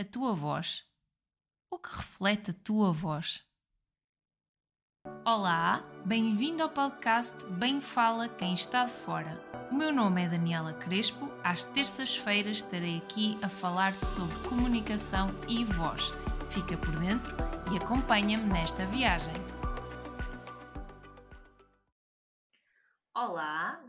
[0.00, 0.82] a tua voz?
[1.70, 3.44] O que reflete a tua voz?
[5.26, 9.38] Olá, bem-vindo ao podcast Bem Fala Quem Está de Fora.
[9.70, 11.30] O meu nome é Daniela Crespo.
[11.44, 16.10] Às terças-feiras estarei aqui a falar-te sobre comunicação e voz.
[16.48, 17.36] Fica por dentro
[17.70, 19.34] e acompanha-me nesta viagem.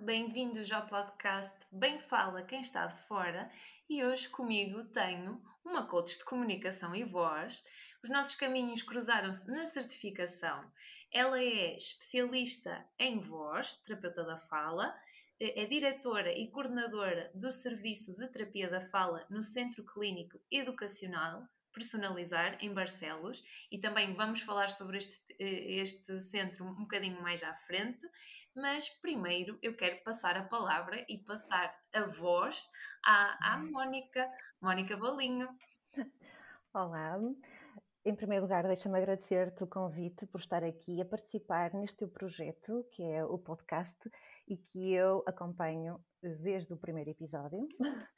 [0.03, 3.51] Bem-vindos ao podcast Bem Fala Quem Está de Fora
[3.87, 7.63] e hoje comigo tenho uma coach de comunicação e voz.
[8.03, 10.65] Os nossos caminhos cruzaram-se na certificação.
[11.11, 14.91] Ela é especialista em voz, terapeuta da fala,
[15.39, 22.57] é diretora e coordenadora do Serviço de Terapia da Fala no Centro Clínico Educacional personalizar
[22.61, 27.53] em Barcelos e também vamos falar sobre este, eh, este centro um bocadinho mais à
[27.53, 28.07] frente,
[28.55, 32.69] mas primeiro eu quero passar a palavra e passar a voz
[33.05, 34.29] à, à Mónica,
[34.61, 35.49] Mónica Valinho.
[36.73, 37.19] Olá,
[38.03, 42.85] em primeiro lugar deixa-me agradecer-te o convite por estar aqui a participar neste teu projeto
[42.91, 44.09] que é o podcast
[44.47, 47.67] e que eu acompanho desde o primeiro episódio.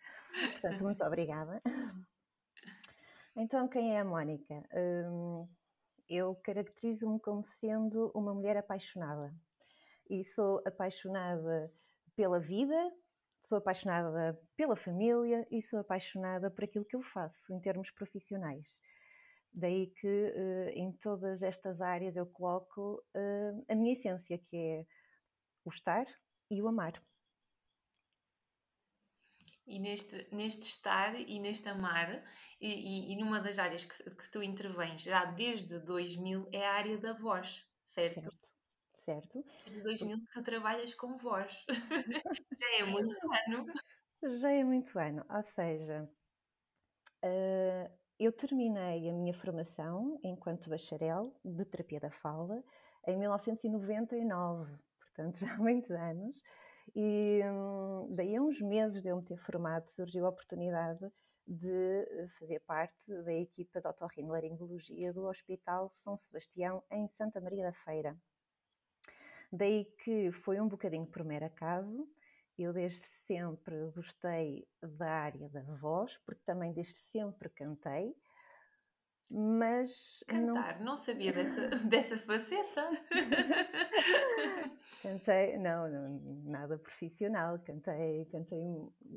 [0.62, 1.62] Portanto, muito obrigada.
[3.36, 4.64] Então, quem é a Mónica?
[4.76, 5.48] Hum,
[6.08, 9.34] eu caracterizo-me como sendo uma mulher apaixonada.
[10.08, 11.74] E sou apaixonada
[12.16, 12.76] pela vida,
[13.46, 18.68] sou apaixonada pela família e sou apaixonada por aquilo que eu faço em termos profissionais.
[19.52, 24.86] Daí que uh, em todas estas áreas eu coloco uh, a minha essência, que é
[25.66, 26.06] o estar
[26.52, 26.94] e o amar.
[29.66, 32.24] E neste, neste estar e neste amar,
[32.60, 36.74] e, e, e numa das áreas que, que, tu intervens já desde 2000 é a
[36.74, 38.22] área da voz, certo?
[38.22, 39.42] Certo.
[39.42, 39.46] certo.
[39.66, 41.66] Desde 2000 que tu trabalhas com voz.
[42.60, 43.66] já é muito ano.
[44.40, 46.10] Já é muito ano, ou seja,
[47.24, 52.64] uh, eu terminei a minha formação enquanto bacharel de terapia da fala
[53.06, 56.42] em 1999, portanto já há muitos anos.
[56.96, 61.12] E hum, daí a uns meses de eu me ter formado surgiu a oportunidade
[61.48, 67.74] de fazer parte da equipa de otorrinolaringologia do Hospital São Sebastião em Santa Maria da
[67.74, 68.18] Feira.
[69.52, 72.08] Daí que foi um bocadinho por mero acaso,
[72.58, 78.16] eu desde sempre gostei da área da voz, porque também desde sempre cantei,
[79.32, 82.90] mas cantar não, não sabia dessa, dessa faceta
[85.02, 88.62] cantei não, não, nada profissional cantei cantei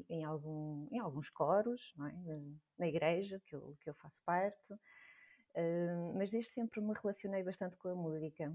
[0.09, 2.41] em algum em alguns coros é?
[2.79, 7.77] na igreja que eu que eu faço parte uh, mas desde sempre me relacionei bastante
[7.77, 8.55] com a música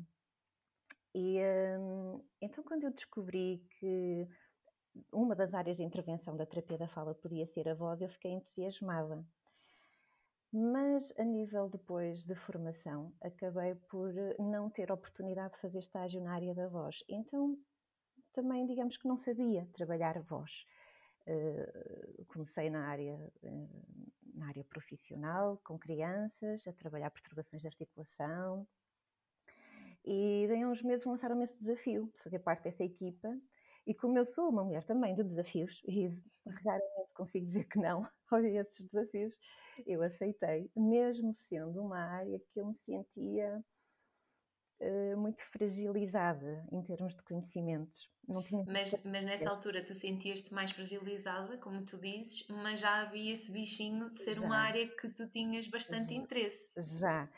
[1.14, 4.28] e uh, então quando eu descobri que
[5.12, 8.32] uma das áreas de intervenção da terapia da fala podia ser a voz eu fiquei
[8.32, 9.24] entusiasmada
[10.52, 16.22] mas a nível depois de formação, acabei por eh, não ter oportunidade de fazer estágio
[16.22, 16.98] na área da voz.
[17.08, 17.58] Então,
[18.34, 20.66] também, digamos que não sabia trabalhar voz.
[21.28, 28.68] Uh, comecei na área, uh, na área profissional, com crianças, a trabalhar perturbações de articulação.
[30.04, 33.30] E daí uns meses lançaram-me esse desafio de fazer parte dessa equipa.
[33.92, 36.08] E como eu sou uma mulher também de desafios, e
[36.64, 39.34] raramente consigo dizer que não a esses desafios,
[39.86, 43.62] eu aceitei, mesmo sendo uma área que eu me sentia
[44.80, 48.10] uh, muito fragilizada em termos de conhecimentos.
[48.26, 53.02] Não tinha mas, mas nessa altura tu sentias-te mais fragilizada, como tu dizes, mas já
[53.02, 54.42] havia esse bichinho de ser já.
[54.42, 56.22] uma área que tu tinhas bastante já.
[56.22, 56.72] interesse.
[56.98, 57.30] Já.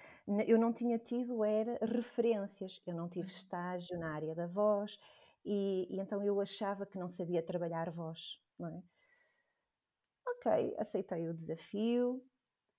[0.46, 3.38] Eu não tinha tido era referências, eu não tive uhum.
[3.38, 5.00] estágio na área da voz
[5.46, 8.20] e, e então eu achava que não sabia trabalhar voz,
[8.58, 8.84] não é?
[10.26, 12.24] Ok, aceitei o desafio,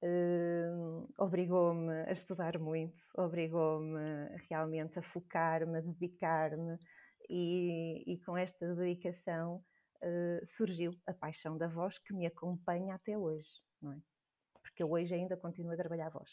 [0.02, 4.00] uh, obrigou-me a estudar muito, obrigou-me
[4.48, 6.78] realmente a focar-me, a dedicar-me
[7.28, 9.62] e, e, com esta dedicação
[10.02, 13.48] uh, surgiu a paixão da voz que me acompanha até hoje,
[13.80, 13.98] não é?
[14.62, 16.30] Porque eu hoje ainda continuo a trabalhar a voz.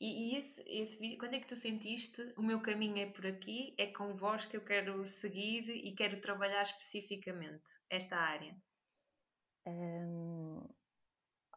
[0.00, 3.26] E, e esse, esse vídeo, quando é que tu sentiste o meu caminho é por
[3.26, 8.56] aqui, é com voz que eu quero seguir e quero trabalhar especificamente esta área?
[9.66, 10.66] Hum,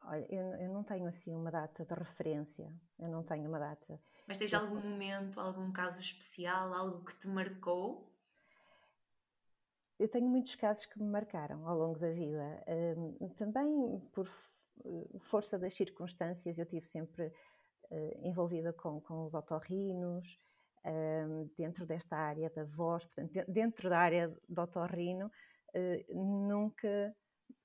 [0.03, 4.01] olha, eu, eu, não tenho assim uma data de referência, eu não tenho uma data.
[4.27, 8.13] Mas tens algum momento, algum caso especial, algo que te marcou?
[9.99, 12.63] Eu tenho muitos casos que me marcaram ao longo da vida.
[12.97, 14.29] Hum, também por
[15.21, 17.31] força das circunstâncias, eu tive sempre
[18.23, 20.37] envolvida com, com os otorrinos,
[20.85, 27.15] hum, dentro desta área da voz, portanto, dentro da área do otorrino, uh, nunca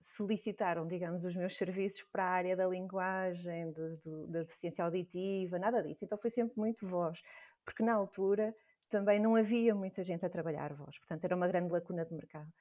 [0.02, 5.58] solicitaram, digamos, os meus serviços para a área da linguagem, de, de, da deficiência auditiva,
[5.58, 6.04] nada disso.
[6.04, 7.20] Então foi sempre muito voz,
[7.64, 8.54] porque na altura
[8.90, 12.52] também não havia muita gente a trabalhar voz, portanto era uma grande lacuna de mercado.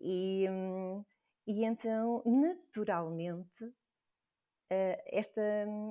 [0.00, 1.04] E, hum,
[1.46, 3.70] e então, naturalmente, eh,
[4.70, 5.42] esta,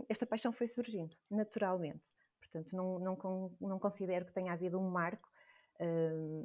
[0.07, 2.03] esta paixão foi surgindo, naturalmente.
[2.39, 5.29] Portanto, não, não, não considero que tenha havido um marco,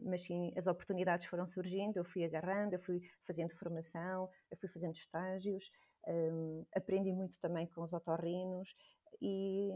[0.02, 4.69] mas sim as oportunidades foram surgindo, eu fui agarrando, eu fui fazendo formação, eu fui
[4.69, 5.70] fazendo estágios,
[6.75, 8.69] aprendi muito também com os otorrinos
[9.20, 9.70] e,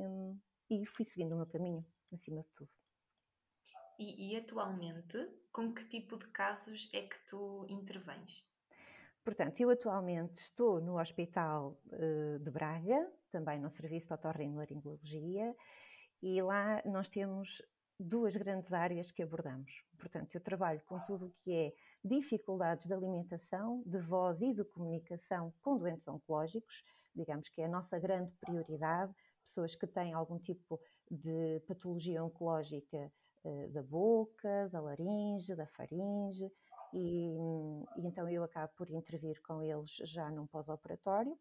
[0.71, 2.71] e fui seguindo o meu caminho, acima de tudo.
[3.99, 8.45] E, e, atualmente, com que tipo de casos é que tu intervens?
[9.27, 15.53] Portanto, eu atualmente estou no Hospital uh, de Braga, também no Serviço de Otorrinolaringologia,
[16.23, 17.61] e lá nós temos
[17.99, 19.83] duas grandes áreas que abordamos.
[19.99, 21.73] Portanto, eu trabalho com tudo o que é
[22.05, 27.69] dificuldades de alimentação, de voz e de comunicação com doentes oncológicos, digamos que é a
[27.69, 29.13] nossa grande prioridade,
[29.43, 30.81] pessoas que têm algum tipo
[31.11, 33.13] de patologia oncológica
[33.43, 36.49] uh, da boca, da laringe, da faringe,
[36.93, 37.37] e,
[37.97, 41.39] e então eu acabo por intervir com eles já num pós-operatório.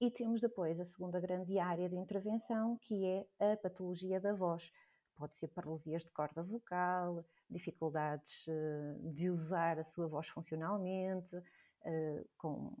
[0.00, 4.70] E temos depois a segunda grande área de intervenção, que é a patologia da voz.
[5.16, 11.34] Pode ser paralisias de corda vocal, dificuldades eh, de usar a sua voz funcionalmente,
[11.82, 12.76] eh, com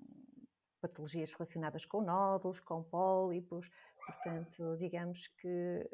[0.78, 3.66] patologias relacionadas com nódulos, com pólipos.
[4.04, 5.88] Portanto, digamos que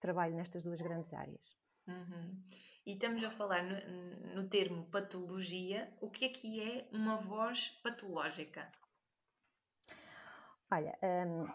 [0.00, 1.56] trabalho nestas duas grandes áreas.
[1.88, 2.42] Uhum.
[2.90, 5.88] E estamos a falar no, no, termo patologia.
[6.00, 8.68] O que é que é uma voz patológica?
[10.72, 11.46] Olha, um,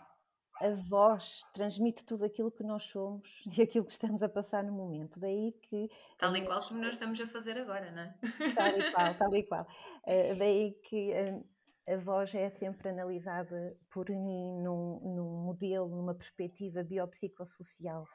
[0.65, 4.71] a voz transmite tudo aquilo que nós somos e aquilo que estamos a passar no
[4.71, 5.19] momento.
[5.19, 5.91] Daí que.
[6.17, 8.15] Tal e qual como nós estamos a fazer agora, não é?
[8.55, 9.67] Tal e qual, tal e qual.
[10.07, 11.11] Uh, daí que.
[11.11, 11.45] Uh,
[11.87, 18.05] a voz é sempre analisada por mim num, num modelo, numa perspectiva biopsicossocial.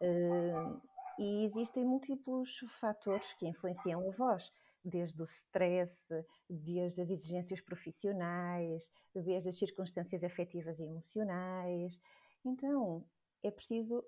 [0.00, 0.80] Uh,
[1.18, 4.50] e existem múltiplos fatores que influenciam a voz,
[4.84, 5.94] desde o stress,
[6.48, 11.98] desde as exigências profissionais, desde as circunstâncias afetivas e emocionais.
[12.44, 13.04] Então,
[13.42, 14.04] é preciso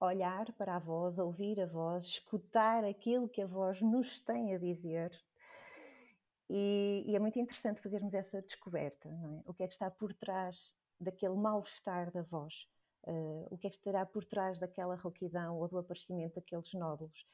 [0.00, 4.58] olhar para a voz, ouvir a voz, escutar aquilo que a voz nos tem a
[4.58, 5.10] dizer.
[6.48, 9.42] E, e é muito interessante fazermos essa descoberta, é?
[9.46, 12.68] O que é que está por trás daquele mal-estar da voz?
[13.06, 17.26] Uh, o que é que estará por trás daquela rouquidão ou do aparecimento daqueles nódulos.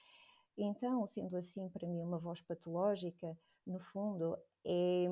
[0.57, 3.37] Então, sendo assim, para mim, uma voz patológica,
[3.67, 5.07] no fundo, é.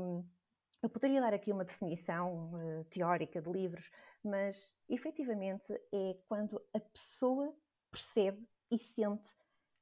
[0.81, 3.90] Eu poderia dar aqui uma definição uh, teórica de livros,
[4.22, 4.56] mas
[4.88, 7.52] efetivamente é quando a pessoa
[7.90, 9.28] percebe e sente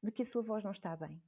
[0.02, 1.20] de que a sua voz não está bem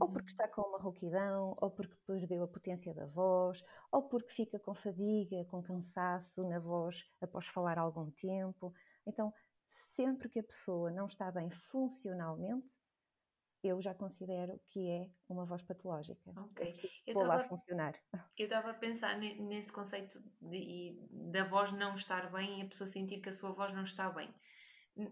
[0.00, 0.32] ou porque uhum.
[0.32, 3.62] está com uma rouquidão, ou porque perdeu a potência da voz,
[3.92, 8.72] ou porque fica com fadiga, com cansaço na voz após falar algum tempo.
[9.06, 9.32] Então,
[9.94, 12.74] sempre que a pessoa não está bem funcionalmente,
[13.62, 16.32] eu já considero que é uma voz patológica.
[16.34, 16.74] Ok.
[17.06, 17.94] Eu estava a funcionar.
[18.38, 22.88] Eu estava a pensar nesse conceito de, da voz não estar bem e a pessoa
[22.88, 24.34] sentir que a sua voz não está bem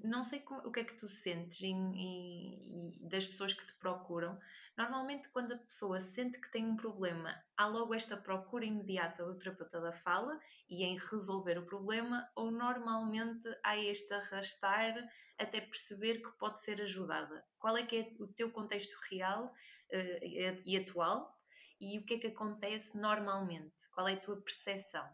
[0.05, 3.75] não sei como, o que é que tu sentes em, em, das pessoas que te
[3.75, 4.39] procuram.
[4.77, 9.39] Normalmente, quando a pessoa sente que tem um problema, há logo esta procura imediata do
[9.39, 10.39] terapeuta da fala
[10.69, 14.95] e em resolver o problema, ou normalmente há este arrastar
[15.39, 17.45] até perceber que pode ser ajudada.
[17.59, 21.37] Qual é que é o teu contexto real uh, e atual
[21.81, 23.89] e o que é que acontece normalmente?
[23.95, 25.09] Qual é a tua percepção?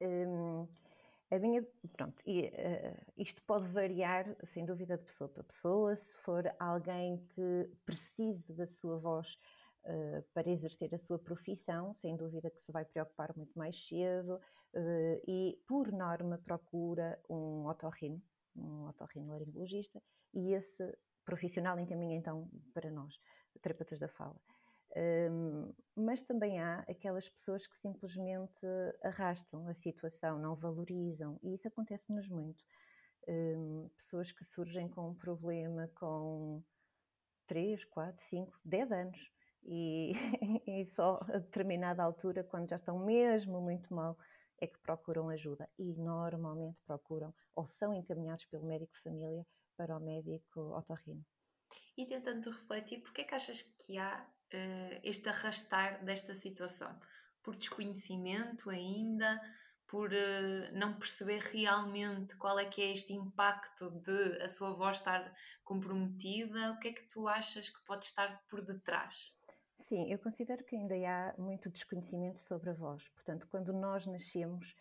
[0.00, 0.68] Hum
[1.34, 5.96] a minha, pronto, e, uh, isto pode variar, sem dúvida, de pessoa para pessoa.
[5.96, 9.38] Se for alguém que precise da sua voz
[9.84, 14.34] uh, para exercer a sua profissão, sem dúvida que se vai preocupar muito mais cedo
[14.36, 18.22] uh, e, por norma, procura um otorrino,
[18.56, 23.18] um otorrinolaringologista, e esse profissional encaminha então para nós,
[23.60, 24.36] terapeutas da fala.
[24.96, 28.66] Um, mas também há aquelas pessoas que simplesmente
[29.02, 32.64] arrastam a situação, não valorizam, e isso acontece-nos muito.
[33.26, 36.62] Um, pessoas que surgem com um problema com
[37.46, 39.32] 3, 4, 5, 10 anos
[39.64, 40.12] e,
[40.66, 44.16] e só a determinada altura, quando já estão mesmo muito mal,
[44.60, 49.46] é que procuram ajuda e normalmente procuram ou são encaminhados pelo médico de família
[49.76, 51.24] para o médico otorrino.
[51.96, 56.98] E tentando refletir, porquê é que achas que há uh, este arrastar desta situação?
[57.42, 59.40] Por desconhecimento ainda,
[59.86, 64.98] por uh, não perceber realmente qual é que é este impacto de a sua voz
[64.98, 66.72] estar comprometida?
[66.72, 69.36] O que é que tu achas que pode estar por detrás?
[69.80, 73.06] Sim, eu considero que ainda há muito desconhecimento sobre a voz.
[73.10, 74.74] Portanto, quando nós nascemos,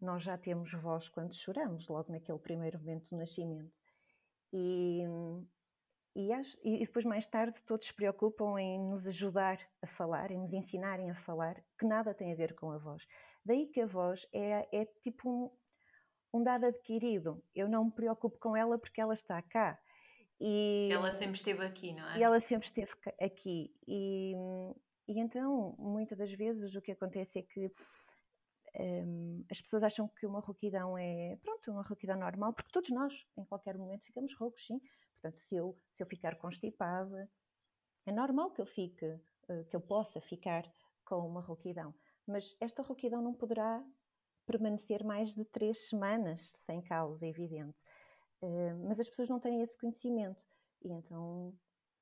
[0.00, 3.72] nós já temos voz quando choramos, logo naquele primeiro momento do nascimento.
[4.52, 5.02] E,
[6.16, 6.30] e,
[6.64, 11.10] e, depois, mais tarde, todos se preocupam em nos ajudar a falar, em nos ensinarem
[11.10, 13.06] a falar, que nada tem a ver com a voz.
[13.44, 15.50] Daí que a voz é, é tipo um,
[16.38, 17.44] um dado adquirido.
[17.54, 19.78] Eu não me preocupo com ela porque ela está cá.
[20.40, 22.18] E, ela sempre esteve aqui, não é?
[22.18, 23.70] E ela sempre esteve aqui.
[23.86, 24.32] E,
[25.06, 27.70] e então, muitas das vezes, o que acontece é que
[28.78, 33.12] um, as pessoas acham que uma rouquidão é, pronto, uma rouquidão normal, porque todos nós,
[33.36, 34.80] em qualquer momento, ficamos roucos, sim.
[35.26, 37.28] Portanto, se eu, se eu ficar constipada,
[38.04, 39.04] é normal que eu fique,
[39.48, 40.62] eh, que eu possa ficar
[41.04, 41.92] com uma rouquidão.
[42.26, 43.82] Mas esta rouquidão não poderá
[44.46, 47.82] permanecer mais de três semanas sem causa evidente.
[48.40, 50.40] Eh, mas as pessoas não têm esse conhecimento
[50.82, 51.52] e então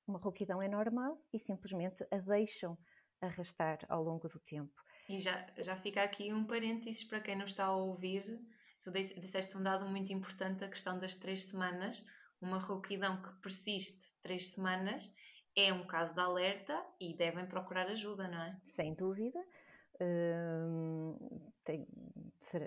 [0.07, 2.77] uma rouquidão é normal e simplesmente a deixam
[3.23, 4.75] arrastar ao longo do tempo.
[5.09, 8.39] E já, já fica aqui um parênteses para quem não está a ouvir.
[8.83, 12.05] Tu disseste um dado muito importante, a questão das três semanas.
[12.45, 15.11] Uma rouquidão que persiste três semanas
[15.57, 18.61] é um caso de alerta e devem procurar ajuda, não é?
[18.77, 19.43] Sem dúvida.
[19.99, 21.17] Hum,
[21.65, 21.89] tem,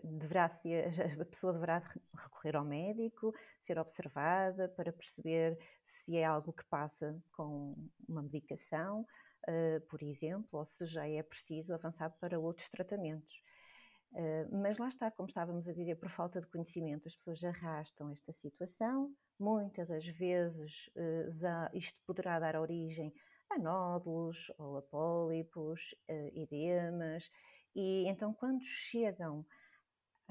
[0.03, 1.77] deverá ser, a pessoa deverá
[2.23, 3.31] recorrer ao médico,
[3.61, 7.75] ser observada para perceber se é algo que passa com
[8.09, 9.05] uma medicação,
[9.47, 13.43] uh, por exemplo, ou se já é preciso avançar para outros tratamentos.
[14.17, 18.09] Uh, mas lá está, como estávamos a dizer, por falta de conhecimento, as pessoas arrastam
[18.09, 19.13] esta situação.
[19.39, 23.13] Muitas das vezes uh, dá, isto poderá dar origem
[23.51, 25.79] a nódulos ou a pólipos,
[26.33, 27.23] edemas,
[27.75, 29.45] e então quando chegam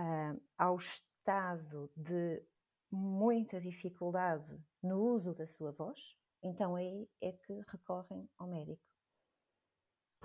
[0.00, 2.43] uh, ao estado de
[2.90, 5.99] muita dificuldade no uso da sua voz,
[6.43, 8.96] então aí é que recorrem ao médico.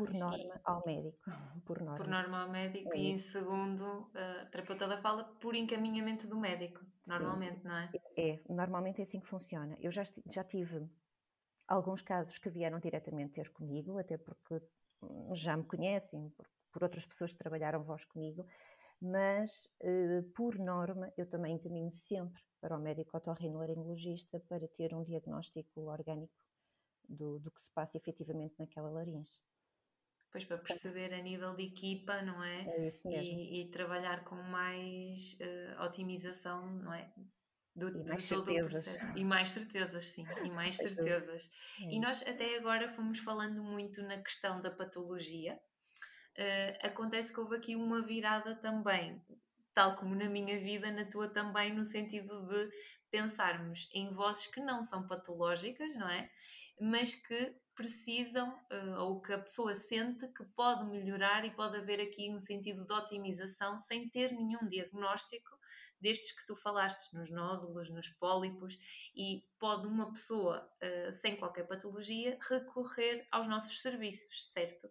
[0.05, 1.19] Por norma, ao médico.
[1.65, 1.97] Por norma.
[1.97, 6.81] Por norma ao médico, e em segundo, a terapeuta da fala, por encaminhamento do médico,
[7.07, 7.67] normalmente, sim.
[7.67, 7.89] não é?
[8.17, 9.77] É, normalmente é assim que funciona.
[9.79, 10.89] Eu já, já tive
[11.67, 14.61] alguns casos que vieram diretamente ter comigo, até porque
[15.01, 18.45] hum, já me conhecem, por, por outras pessoas que trabalharam voz comigo,
[19.01, 19.49] mas
[19.81, 25.81] eh, por norma eu também encaminho sempre para o médico otorrinolaringologista para ter um diagnóstico
[25.81, 26.33] orgânico
[27.09, 29.31] do, do que se passa efetivamente naquela laringe.
[30.31, 32.63] Pois para perceber a nível de equipa, não é?
[32.65, 33.39] É isso mesmo.
[33.39, 37.11] E, e trabalhar com mais uh, otimização, não é?
[37.75, 38.65] Do, de todo certezas.
[38.65, 39.17] o processo.
[39.17, 41.49] E mais certezas, sim, e mais certezas.
[41.81, 41.93] É.
[41.93, 45.55] E nós até agora fomos falando muito na questão da patologia,
[46.37, 49.21] uh, acontece que houve aqui uma virada também,
[49.73, 52.69] tal como na minha vida, na tua também, no sentido de
[53.09, 56.29] pensarmos em vozes que não são patológicas, não é?
[56.79, 61.99] Mas que precisam, uh, ou que a pessoa sente que pode melhorar e pode haver
[61.99, 65.59] aqui um sentido de otimização sem ter nenhum diagnóstico
[65.99, 68.77] destes que tu falaste, nos nódulos, nos pólipos,
[69.15, 74.89] e pode uma pessoa uh, sem qualquer patologia recorrer aos nossos serviços, certo?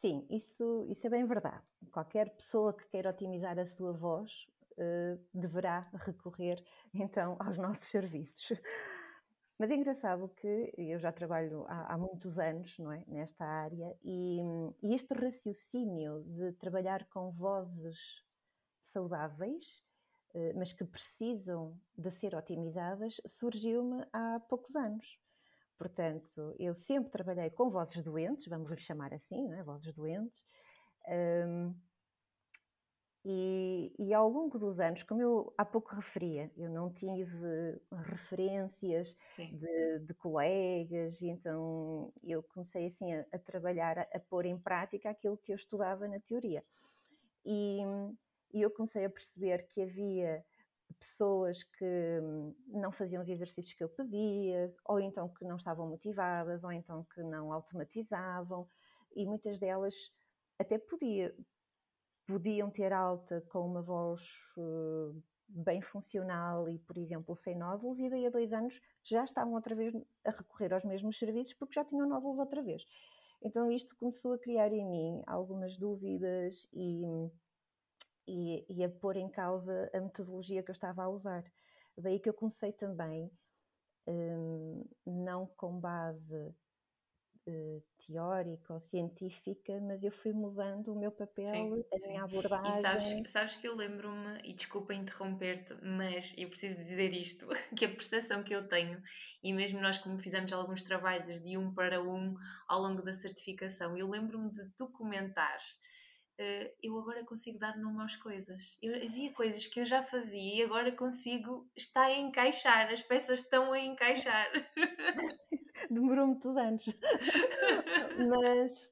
[0.00, 1.62] Sim, isso, isso é bem verdade.
[1.92, 4.32] Qualquer pessoa que queira otimizar a sua voz
[4.72, 6.62] uh, deverá recorrer
[6.92, 8.48] então aos nossos serviços.
[9.62, 13.96] Mas é engraçado que eu já trabalho há, há muitos anos não é, nesta área
[14.02, 14.40] e,
[14.82, 17.96] e, este raciocínio de trabalhar com vozes
[18.80, 19.80] saudáveis,
[20.34, 25.16] uh, mas que precisam de ser otimizadas, surgiu-me há poucos anos.
[25.78, 29.62] Portanto, eu sempre trabalhei com vozes doentes, vamos lhe chamar assim, né?
[29.62, 30.42] vozes doentes,
[31.46, 31.72] um,
[33.24, 39.16] e, e, ao longo dos anos, como eu há pouco referia, eu não tive referências
[39.36, 44.58] de, de, colegas, e então eu comecei assim a, a trabalhar, a, a, pôr em
[44.58, 46.64] prática aquilo que eu estudava na teoria.
[47.44, 47.78] E,
[48.52, 50.44] e eu comecei a perceber que havia
[50.98, 52.20] pessoas que
[52.66, 57.06] não faziam os exercícios que eu pedia, ou então que não estavam motivadas, ou então
[57.14, 58.68] que não automatizavam,
[59.14, 59.94] e muitas delas
[60.58, 61.34] até podia,
[62.32, 64.22] podiam ter alta com uma voz
[64.56, 69.52] uh, bem funcional e, por exemplo, sem nódulos, e daí a dois anos já estavam
[69.52, 72.82] outra vez a recorrer aos mesmos serviços porque já tinham nódulos outra vez.
[73.42, 77.02] Então isto começou a criar em mim algumas dúvidas e
[78.26, 81.44] e, e a pôr em causa a metodologia que eu estava a usar.
[81.96, 83.30] Daí que eu comecei também,
[84.06, 86.54] um, não com base
[87.46, 92.08] uh, teórica ou científica, mas eu fui mudando o meu papel, sim, a sim.
[92.08, 92.70] minha abordagem.
[92.70, 97.46] E sabes, sabes que eu lembro-me, e desculpa interromper-te, mas eu preciso dizer isto,
[97.76, 99.00] que a percepção que eu tenho,
[99.42, 102.34] e mesmo nós como fizemos alguns trabalhos de um para um
[102.68, 105.76] ao longo da certificação, eu lembro-me de Uh,
[106.82, 108.78] eu agora consigo dar nome às coisas.
[108.82, 113.40] Eu, havia coisas que eu já fazia e agora consigo, está a encaixar, as peças
[113.40, 114.50] estão a encaixar.
[115.90, 116.84] demorou muitos anos.
[118.28, 118.90] mas,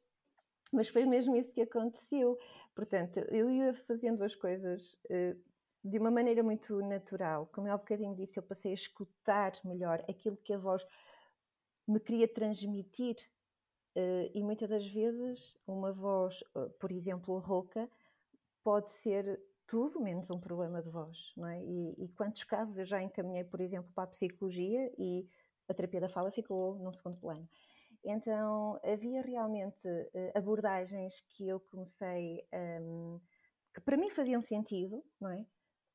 [0.73, 2.39] mas foi mesmo isso que aconteceu.
[2.75, 5.39] Portanto, eu ia fazendo as coisas uh,
[5.85, 7.49] de uma maneira muito natural.
[7.53, 10.85] Como eu há bocadinho disse, eu passei a escutar melhor aquilo que a voz
[11.87, 13.17] me queria transmitir.
[13.97, 17.89] Uh, e muitas das vezes, uma voz, uh, por exemplo, rouca,
[18.63, 21.63] pode ser tudo menos um problema de voz, não é?
[21.63, 25.27] E, e, quantos casos eu já encaminhei, por exemplo, para a psicologia e
[25.69, 27.49] a terapia da fala ficou num segundo plano.
[28.05, 32.45] Então havia realmente uh, abordagens que eu comecei
[32.83, 33.21] um,
[33.75, 35.45] que para mim faziam sentido, não é?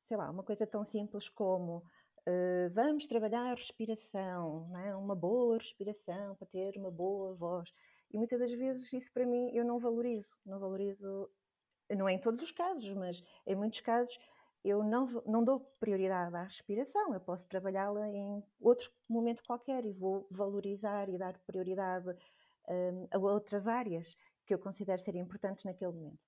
[0.08, 1.82] Sei lá, uma coisa tão simples como
[2.28, 4.96] uh, vamos trabalhar respiração, não é?
[4.96, 7.72] uma boa respiração para ter uma boa voz.
[8.10, 11.30] E muitas das vezes isso para mim eu não valorizo, não valorizo,
[11.90, 14.16] não é em todos os casos, mas em muitos casos
[14.64, 19.92] eu não, não dou prioridade à respiração, eu posso trabalhá-la em outro momento qualquer e
[19.92, 22.08] vou valorizar e dar prioridade
[22.68, 26.25] um, a outras áreas que eu considero serem importantes naquele momento.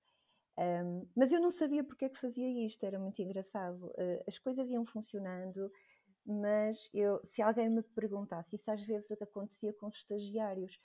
[0.57, 3.85] Um, mas eu não sabia porque é que fazia isto, era muito engraçado.
[3.87, 5.71] Uh, as coisas iam funcionando,
[6.25, 10.79] mas eu, se alguém me perguntasse, isso às vezes acontecia com os estagiários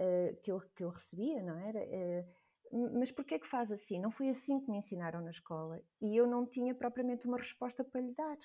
[0.00, 1.80] uh, que, eu, que eu recebia, não era?
[1.80, 2.40] Uh,
[2.98, 3.98] mas porquê é que faz assim?
[3.98, 7.82] Não foi assim que me ensinaram na escola e eu não tinha propriamente uma resposta
[7.82, 8.38] para lhe dar.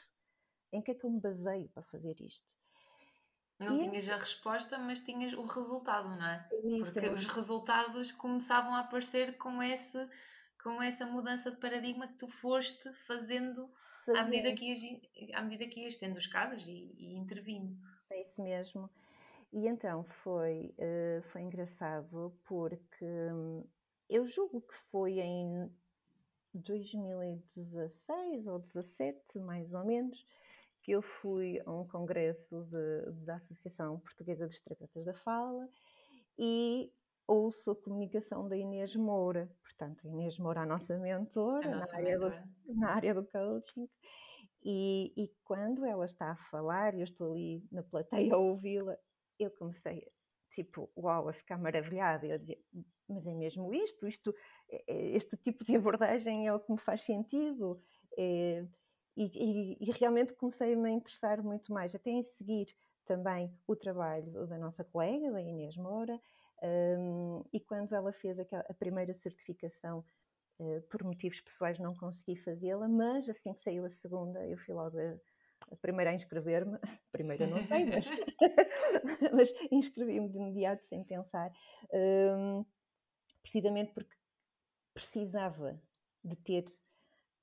[0.73, 2.53] Em que é que eu me baseio para fazer isto?
[3.59, 6.49] Não e tinhas a resposta, mas tinhas o resultado, não é?
[6.63, 9.97] Isso, Porque os resultados começavam a aparecer com, esse,
[10.65, 13.71] com essa mudança de paradigma que tu foste fazendo
[14.17, 14.81] à medida que, ias,
[15.35, 17.77] à medida que ias tendo os casos e, e intervindo.
[18.09, 18.89] É isso mesmo.
[19.53, 23.63] E então foi, uh, foi engraçado porque hum,
[24.09, 25.71] eu julgo que foi em
[26.51, 30.25] 2016 ou 2017, mais ou menos,
[30.81, 35.69] que eu fui a um congresso de, da Associação Portuguesa dos Terapeutas da Fala
[36.39, 36.91] e
[37.27, 39.49] ouço a comunicação da Inês Moura.
[39.61, 42.43] Portanto, a Inês Moura, a nossa mentora, a nossa na, área mentora.
[42.65, 43.89] Do, na área do coaching.
[44.63, 48.97] E, e, quando ela está a falar, eu estou ali na plateia a ouvi-la,
[49.37, 50.07] eu comecei
[50.55, 52.25] tipo, uau, a ficar maravilhada.
[52.25, 52.57] Eu dizia,
[53.07, 54.07] mas é mesmo isto?
[54.07, 54.33] isto
[54.69, 57.79] é, é, este tipo de abordagem é o que me faz sentido.
[58.17, 58.65] É,
[59.17, 62.67] e, e, e, realmente comecei-me a interessar muito mais, até em seguir
[63.05, 66.19] também o trabalho da nossa colega, da Inês Moura,
[66.63, 70.03] um, e quando ela fez a, a primeira certificação,
[70.59, 74.73] uh, por motivos pessoais não consegui fazê-la, mas assim que saiu a segunda, eu fui
[74.73, 75.15] logo a,
[75.71, 76.77] a primeira a inscrever-me,
[77.11, 78.09] primeira não sei, mas,
[79.33, 81.51] mas inscrevi-me de imediato sem pensar,
[81.91, 82.65] um,
[83.41, 84.15] precisamente porque
[84.93, 85.79] precisava
[86.23, 86.65] de ter,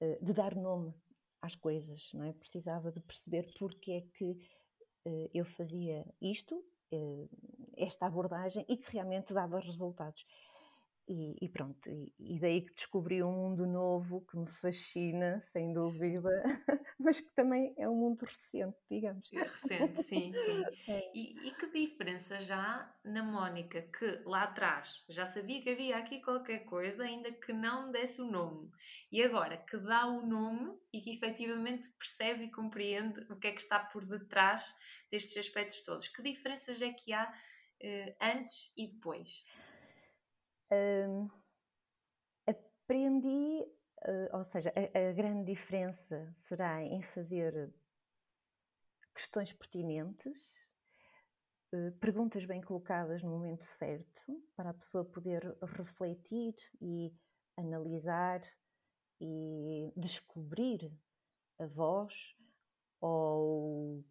[0.00, 0.94] uh, de dar nome
[1.40, 2.32] às coisas, não é?
[2.32, 4.30] Precisava de perceber porque é que
[5.06, 6.64] uh, eu fazia isto,
[7.76, 10.24] esta abordagem, e que realmente dava resultados.
[11.08, 15.72] E, e, pronto, e, e, daí que descobri um mundo novo que me fascina, sem
[15.72, 16.30] dúvida,
[16.98, 19.28] mas que também é um mundo recente, digamos.
[19.32, 20.62] É recente, sim, sim.
[20.88, 21.10] É.
[21.14, 26.20] E, e, que diferença já na Mónica, que lá atrás já sabia que havia aqui
[26.20, 28.70] qualquer coisa, ainda que não desse o nome,
[29.10, 33.52] e agora que dá o nome e que efetivamente percebe e compreende o que é
[33.52, 34.74] que está por detrás
[35.10, 36.08] destes aspectos todos.
[36.08, 37.32] Que diferenças é que há
[37.82, 39.44] eh, antes e depois?
[42.92, 43.64] aprendi,
[44.06, 47.72] uh, ou seja, a, a, grande diferença será em fazer
[49.14, 50.54] questões pertinentes,
[51.72, 54.22] uh, perguntas bem colocadas no momento certo,
[54.56, 57.14] para a pessoa poder refletir e
[57.56, 58.42] analisar
[59.20, 60.92] e descobrir
[61.58, 62.12] a voz
[63.00, 64.04] ou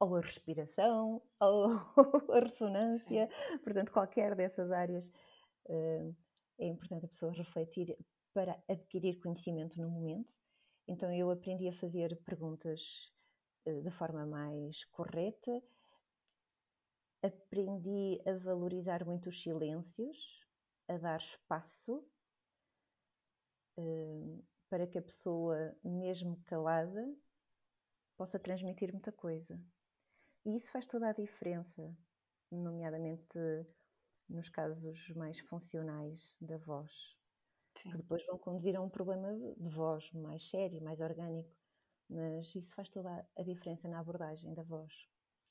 [0.00, 3.58] ou a respiração, ou a ressonância, Sim.
[3.62, 5.04] portanto, qualquer dessas áreas
[6.58, 7.96] é importante a pessoa refletir
[8.32, 10.32] para adquirir conhecimento no momento.
[10.86, 13.12] Então eu aprendi a fazer perguntas
[13.66, 15.62] eh, de forma mais correta,
[17.22, 20.40] aprendi a valorizar muito os silêncios,
[20.88, 22.02] a dar espaço
[24.68, 27.06] para que a pessoa, mesmo calada,
[28.16, 29.58] possa transmitir muita coisa.
[30.48, 31.94] E isso faz toda a diferença,
[32.50, 33.38] nomeadamente
[34.30, 36.90] nos casos mais funcionais da voz,
[37.76, 37.90] Sim.
[37.90, 41.54] que depois vão conduzir a um problema de voz mais sério, mais orgânico,
[42.08, 44.90] mas isso faz toda a diferença na abordagem da voz.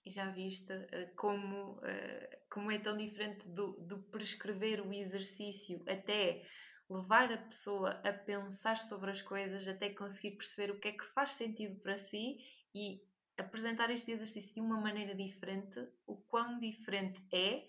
[0.03, 5.79] E já viste uh, como, uh, como é tão diferente do, do prescrever o exercício
[5.87, 6.43] até
[6.89, 11.05] levar a pessoa a pensar sobre as coisas, até conseguir perceber o que é que
[11.05, 12.39] faz sentido para si
[12.73, 13.05] e
[13.37, 17.67] apresentar este exercício de uma maneira diferente, o quão diferente é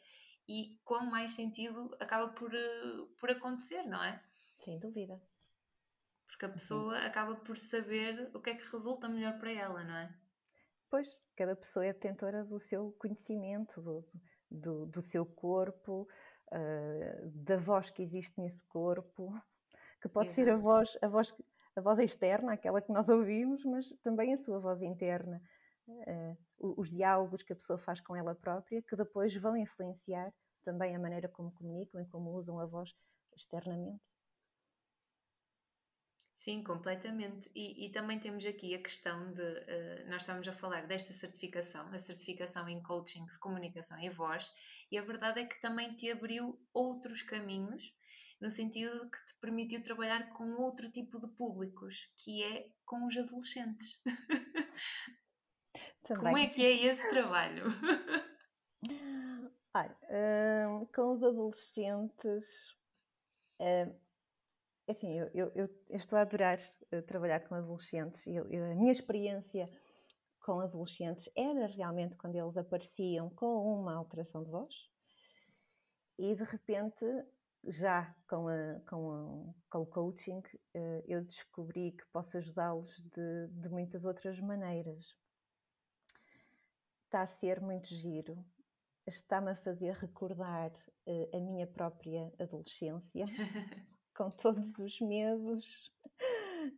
[0.48, 4.22] e quão mais sentido acaba por, uh, por acontecer, não é?
[4.64, 5.20] Sem dúvida.
[6.26, 7.06] Porque a pessoa uhum.
[7.06, 10.14] acaba por saber o que é que resulta melhor para ela, não é?
[10.90, 14.08] Pois, cada pessoa é detentora do seu conhecimento, do,
[14.50, 16.08] do, do seu corpo,
[16.50, 19.34] uh, da voz que existe nesse corpo,
[20.00, 20.46] que pode Exato.
[20.46, 21.34] ser a voz, a voz,
[21.76, 25.42] a voz externa, aquela que nós ouvimos, mas também a sua voz interna
[26.58, 30.32] os diálogos que a pessoa faz com ela própria, que depois vão influenciar
[30.64, 32.94] também a maneira como comunicam e como usam a voz
[33.36, 34.02] externamente.
[36.38, 37.50] Sim, completamente.
[37.52, 39.42] E, e, também temos aqui a questão de.
[39.42, 44.52] Uh, nós estamos a falar desta certificação, a certificação em coaching de comunicação e voz,
[44.90, 47.92] e a verdade é que também te abriu outros caminhos,
[48.40, 53.16] no sentido que te permitiu trabalhar com outro tipo de públicos, que é com os
[53.16, 54.00] adolescentes.
[56.04, 56.24] Também.
[56.24, 57.64] Como é que é esse trabalho?
[59.74, 62.46] Olha, hum, com os adolescentes,
[63.60, 63.94] hum,
[64.88, 66.58] assim, eu, eu, eu, estou a adorar
[66.92, 68.26] uh, trabalhar com adolescentes.
[68.26, 69.68] Eu, a minha experiência
[70.40, 74.74] com adolescentes era realmente quando eles apareciam com uma alteração de voz
[76.18, 77.04] e de repente,
[77.64, 83.48] já com, a, com, a, com o coaching, uh, eu descobri que posso ajudá-los de,
[83.52, 85.14] de muitas outras maneiras
[87.08, 88.44] está a ser muito giro.
[89.06, 90.70] Está-me a fazer recordar
[91.06, 93.24] uh, a minha própria adolescência,
[94.14, 95.90] com todos os medos,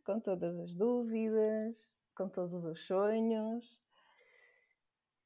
[0.07, 1.77] com todas as dúvidas,
[2.16, 3.77] com todos os sonhos.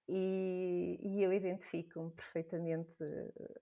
[0.08, 2.94] E, e eu identifico-me perfeitamente.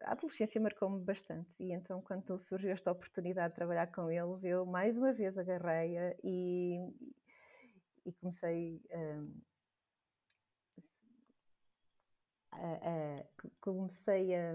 [0.02, 4.64] A adolescência marcou-me bastante, e então, quando surgiu esta oportunidade de trabalhar com eles, eu
[4.64, 6.78] mais uma vez agarrei-a e,
[8.06, 8.80] e comecei.
[8.92, 9.51] Um,
[12.52, 13.24] a, a,
[13.60, 14.54] comecei a,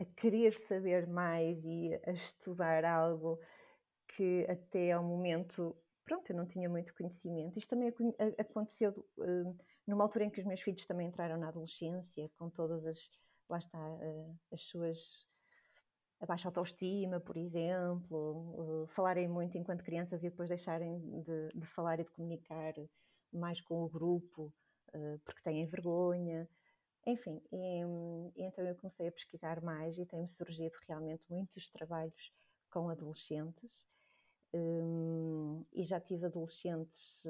[0.00, 3.38] a, querer saber mais e a estudar algo
[4.08, 7.58] que até ao momento, pronto, eu não tinha muito conhecimento.
[7.58, 7.92] Isto também
[8.38, 12.84] aconteceu uh, numa altura em que os meus filhos também entraram na adolescência, com todas
[12.86, 13.10] as,
[13.48, 15.26] lá está, uh, as suas
[16.20, 21.66] a baixa autoestima, por exemplo, uh, falarem muito enquanto crianças e depois deixarem de, de
[21.66, 22.72] falar e de comunicar
[23.32, 24.52] mais com o grupo
[24.94, 26.48] uh, porque têm vergonha.
[27.06, 27.82] Enfim, e,
[28.34, 32.32] e então eu comecei a pesquisar mais e tem-me surgido realmente muitos trabalhos
[32.70, 33.84] com adolescentes.
[34.52, 37.22] Um, e já tive adolescentes,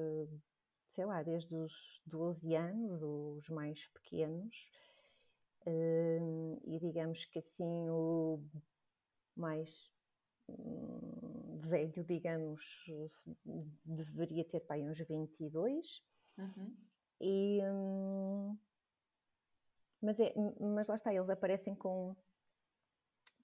[0.89, 4.55] sei lá, desde os 12 anos, os mais pequenos,
[6.65, 8.41] e digamos que assim o
[9.37, 9.91] mais
[11.67, 12.65] velho, digamos,
[13.85, 16.03] deveria ter pai uns 22.
[16.39, 16.77] Uhum.
[17.21, 18.57] E, hum,
[20.01, 22.15] mas, é, mas lá está, eles aparecem com,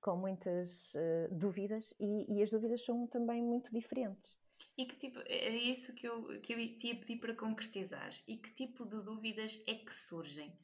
[0.00, 4.36] com muitas uh, dúvidas e, e, as dúvidas são também muito diferentes.
[4.76, 8.10] E que tipo, é isso que eu, que eu te ia pedir para concretizar.
[8.26, 10.56] E que tipo de dúvidas é que surgem?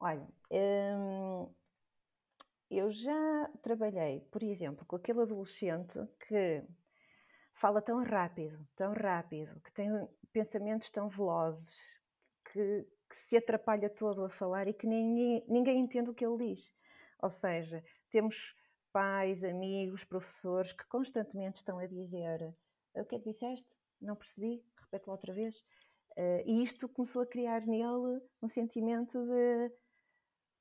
[0.00, 1.52] Olha, hum,
[2.70, 6.62] eu já trabalhei, por exemplo, com aquele adolescente que
[7.54, 9.90] fala tão rápido, tão rápido, que tem
[10.32, 11.76] pensamentos tão velozes,
[12.50, 16.54] que, que se atrapalha todo a falar e que ninguém, ninguém entende o que ele
[16.54, 16.72] diz.
[17.20, 18.54] Ou seja, temos
[18.92, 22.54] pais, amigos, professores que constantemente estão a dizer
[22.94, 23.68] o que é que disseste?
[24.00, 25.56] Não percebi, repete lá outra vez.
[26.18, 29.72] Uh, e isto começou a criar nele um sentimento de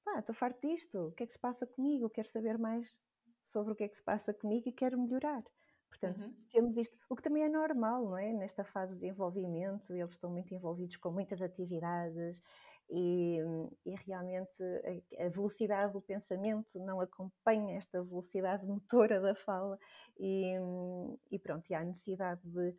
[0.04, 2.10] pá, estou farto disto, o que é que se passa comigo?
[2.10, 2.88] Quero saber mais
[3.48, 5.44] sobre o que é que se passa comigo e quero melhorar.
[5.89, 6.34] Portanto, uhum.
[6.52, 8.32] temos isto, o que também é normal, não é?
[8.32, 12.41] Nesta fase de desenvolvimento, eles estão muito envolvidos com muitas atividades
[12.89, 13.38] e,
[13.86, 19.78] e realmente a, a, velocidade do pensamento não acompanha esta velocidade motora da fala
[20.17, 20.56] e,
[21.32, 22.75] e pronto, e há necessidade de,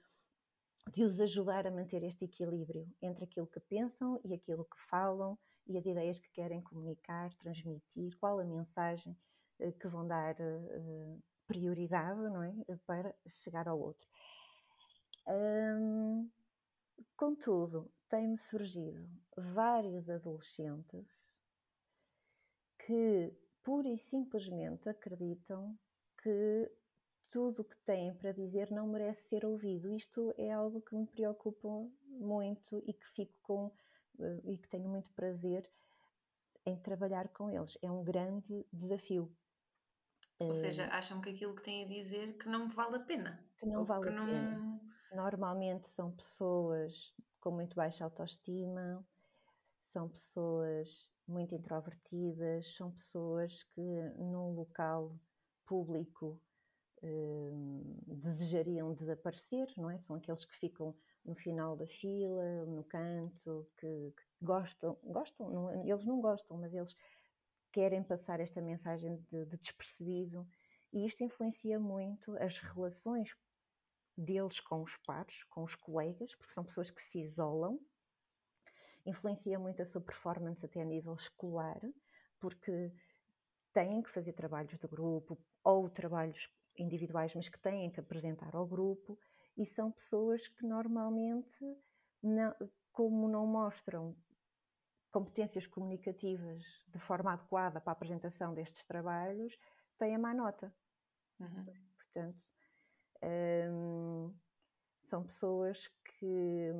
[0.92, 5.38] de os ajudar a manter este equilíbrio entre aquilo que pensam e aquilo que falam
[5.66, 9.16] e as ideias que querem comunicar, transmitir, qual a mensagem
[9.60, 11.16] eh, que vão dar eh,
[11.50, 12.54] prioridade não é?
[12.86, 14.06] para chegar ao outro.
[15.26, 16.30] Hum,
[17.16, 19.04] contudo, tem-me surgido
[19.36, 21.08] vários adolescentes
[22.78, 23.32] que
[23.64, 25.76] pura e simplesmente acreditam
[26.22, 26.70] que
[27.30, 29.92] tudo o que têm para dizer não merece ser ouvido.
[29.92, 31.68] Isto é algo que me preocupa
[32.06, 33.72] muito e que fico com
[34.20, 35.68] eh, e que tenho muito prazer
[36.64, 37.76] em trabalhar com eles.
[37.82, 39.30] É um grande desafio.
[40.40, 43.38] Ou seja, eh, acham que aquilo que têm a dizer que não vale a pena.
[43.58, 44.26] Que não vale que a não...
[44.26, 44.80] pena.
[45.12, 49.04] Normalmente são pessoas com muito baixa autoestima,
[49.82, 53.80] são pessoas muito introvertidas, são pessoas que
[54.18, 55.18] num local
[55.66, 56.40] público
[57.02, 57.50] eh,
[58.06, 59.98] desejariam desaparecer, não é?
[59.98, 65.84] São aqueles que ficam no final da fila, no canto, que, que gostam, gostam, não,
[65.84, 66.96] eles não gostam, mas eles
[67.72, 70.46] querem passar esta mensagem de, de despercebido
[70.92, 73.34] e isto influencia muito as relações
[74.16, 77.80] deles com os pares, com os colegas, porque são pessoas que se isolam,
[79.06, 81.80] influencia muito a sua performance até a nível escolar,
[82.38, 82.92] porque
[83.72, 88.66] têm que fazer trabalhos de grupo ou trabalhos individuais, mas que têm que apresentar ao
[88.66, 89.18] grupo,
[89.56, 91.76] e são pessoas que normalmente,
[92.22, 92.54] não,
[92.92, 94.16] como não mostram
[95.10, 99.56] competências comunicativas de forma adequada para a apresentação destes trabalhos,
[99.98, 100.72] têm a má nota.
[101.38, 101.66] Uhum.
[101.96, 102.48] Portanto,
[103.22, 104.34] hum,
[105.04, 106.70] são pessoas que,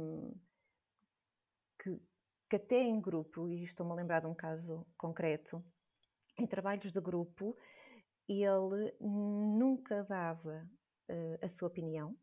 [1.83, 2.01] que,
[2.49, 5.65] que, até em grupo, e estou-me a lembrar de um caso concreto,
[6.39, 7.57] em trabalhos de grupo,
[8.29, 10.69] ele nunca dava
[11.09, 12.17] uh, a sua opinião,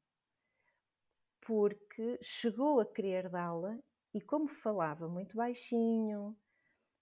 [1.41, 3.77] porque chegou a querer dá-la
[4.17, 6.36] e como falava muito baixinho,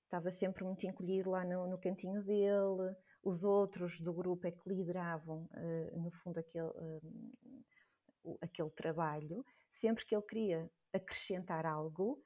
[0.04, 4.68] estava sempre muito encolhido lá no, no cantinho dele, os outros do grupo é que
[4.68, 9.46] lideravam, uh, no fundo, aquele, uh, aquele trabalho.
[9.72, 12.22] Sempre que ele queria acrescentar algo,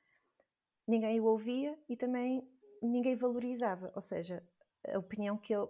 [0.87, 2.43] ninguém o ouvia e também
[2.81, 3.91] ninguém valorizava.
[3.95, 4.43] Ou seja,
[4.87, 5.67] a opinião que ele,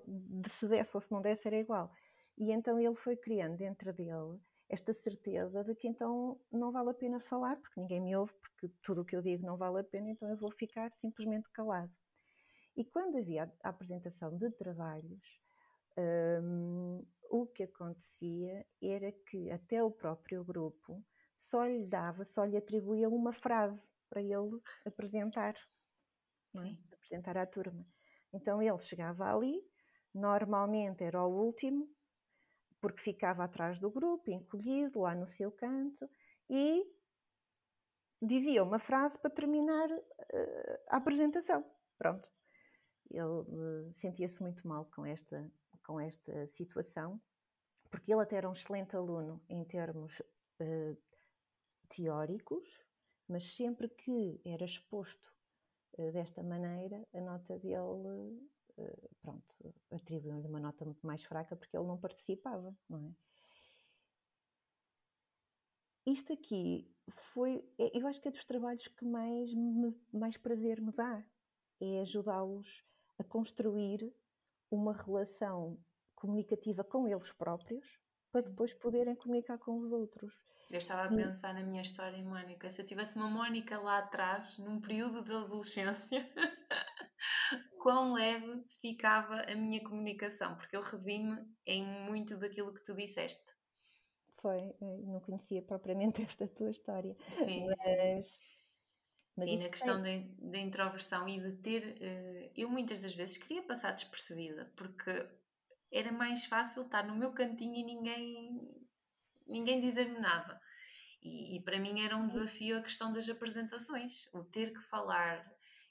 [0.54, 1.92] se desse ou se não desse, era igual.
[2.38, 6.94] E então ele foi criando dentro dele esta certeza de que então não vale a
[6.94, 9.84] pena falar, porque ninguém me ouve, porque tudo o que eu digo não vale a
[9.84, 11.92] pena, então eu vou ficar simplesmente calado.
[12.78, 15.42] E quando havia a apresentação de trabalhos,
[15.98, 21.04] um, o que acontecia era que até o próprio grupo
[21.36, 25.56] só lhe dava, só lhe atribuía uma frase para ele apresentar,
[26.56, 26.94] é?
[26.94, 27.86] apresentar à turma.
[28.32, 29.62] Então ele chegava ali,
[30.14, 31.90] normalmente era o último,
[32.82, 36.10] porque ficava atrás do grupo, encolhido lá no seu canto,
[36.50, 36.86] e
[38.22, 41.64] dizia uma frase para terminar uh, a apresentação.
[41.98, 42.28] Pronto.
[43.10, 45.52] Ele uh, sentia-se muito mal com esta,
[45.86, 47.22] com esta situação,
[47.90, 50.98] porque ele até era um excelente aluno em termos uh,
[51.90, 52.68] teóricos,
[53.28, 55.34] mas sempre que era exposto
[56.14, 58.40] desta maneira, a nota dele
[59.22, 63.12] pronto, atribuíam-lhe uma nota muito mais fraca porque ele não participava, não é?
[66.06, 66.90] Isto aqui
[67.34, 71.24] foi, é, eu acho que é dos trabalhos que mais, me, mais prazer me dá,
[71.80, 72.84] é ajudá-los
[73.20, 74.12] a construir
[74.72, 75.78] uma relação
[76.16, 78.00] comunicativa com eles próprios
[78.32, 80.34] para depois poderem comunicar com os outros.
[80.72, 82.70] Eu estava a pensar na minha história, Mónica.
[82.70, 86.30] Se eu tivesse uma Mónica lá atrás, num período de adolescência,
[87.80, 93.44] quão leve ficava a minha comunicação, porque eu revi-me em muito daquilo que tu disseste.
[94.42, 97.16] Foi, não conhecia propriamente esta tua história.
[97.32, 97.96] Sim, mas, sim.
[99.38, 100.10] Mas sim, na questão da,
[100.52, 101.98] da, introversão e de ter.
[102.02, 105.28] Uh, eu muitas das vezes queria passar despercebida, porque
[105.92, 108.88] era mais fácil estar no meu cantinho e ninguém,
[109.48, 110.60] ninguém dizer-me nada.
[111.22, 115.46] E, e, para mim era um desafio a questão das apresentações, o ter que falar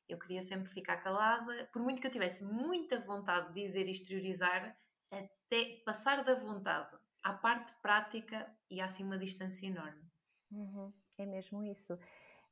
[0.09, 3.91] eu queria sempre ficar calada, por muito que eu tivesse muita vontade de dizer e
[3.91, 4.77] exteriorizar,
[5.11, 10.03] até passar da vontade à parte prática e há assim uma distância enorme.
[10.51, 11.99] Uhum, é mesmo isso.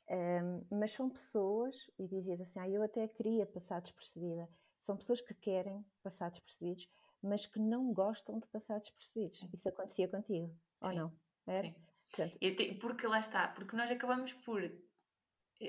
[0.09, 4.49] Um, mas são pessoas, e dizias assim, ah, eu até queria passar despercebida.
[4.81, 6.89] São pessoas que querem passar despercebidos,
[7.23, 9.37] mas que não gostam de passar despercebidos.
[9.37, 9.51] Sim.
[9.53, 10.49] Isso acontecia contigo,
[10.83, 10.89] Sim.
[10.89, 11.11] ou não?
[11.51, 11.75] Sim.
[12.09, 12.39] Portanto,
[12.81, 14.63] porque lá está, porque nós acabamos por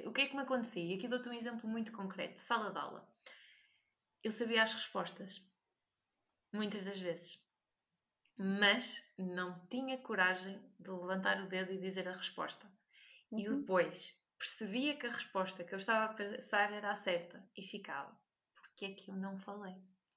[0.06, 0.84] o que é que me acontecia?
[0.84, 3.08] E aqui dou-te um exemplo muito concreto: sala de aula.
[4.23, 5.41] Eu sabia as respostas,
[6.52, 7.39] muitas das vezes,
[8.38, 12.67] mas não tinha coragem de levantar o dedo e dizer a resposta.
[13.32, 13.39] Uhum.
[13.39, 17.62] E depois percebia que a resposta que eu estava a pensar era a certa e
[17.62, 18.17] ficava:
[18.56, 19.76] porquê é que eu não falei?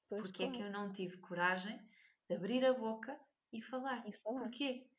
[0.09, 1.80] Pois porquê é que eu não tive coragem
[2.28, 3.18] de abrir a boca
[3.52, 4.06] e falar?
[4.06, 4.40] E falar.
[4.40, 4.89] Porquê?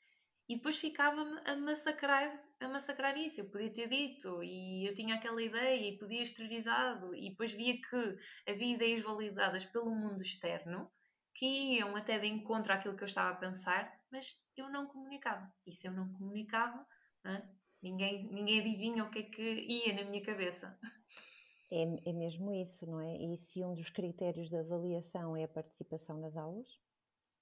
[0.48, 3.42] E depois ficava-me a massacrar, a massacrar isso.
[3.42, 7.76] Eu podia ter dito e eu tinha aquela ideia e podia exteriorizado e depois via
[7.82, 8.18] que
[8.50, 10.92] havia ideias validadas pelo mundo externo
[11.34, 15.52] que iam até de encontro àquilo que eu estava a pensar, mas eu não comunicava.
[15.66, 16.86] E se eu não comunicava,
[17.82, 20.78] ninguém, ninguém adivinha o que é que ia na minha cabeça.
[21.72, 23.16] É, é mesmo isso, não é?
[23.16, 26.68] E se um dos critérios da avaliação é a participação nas aulas,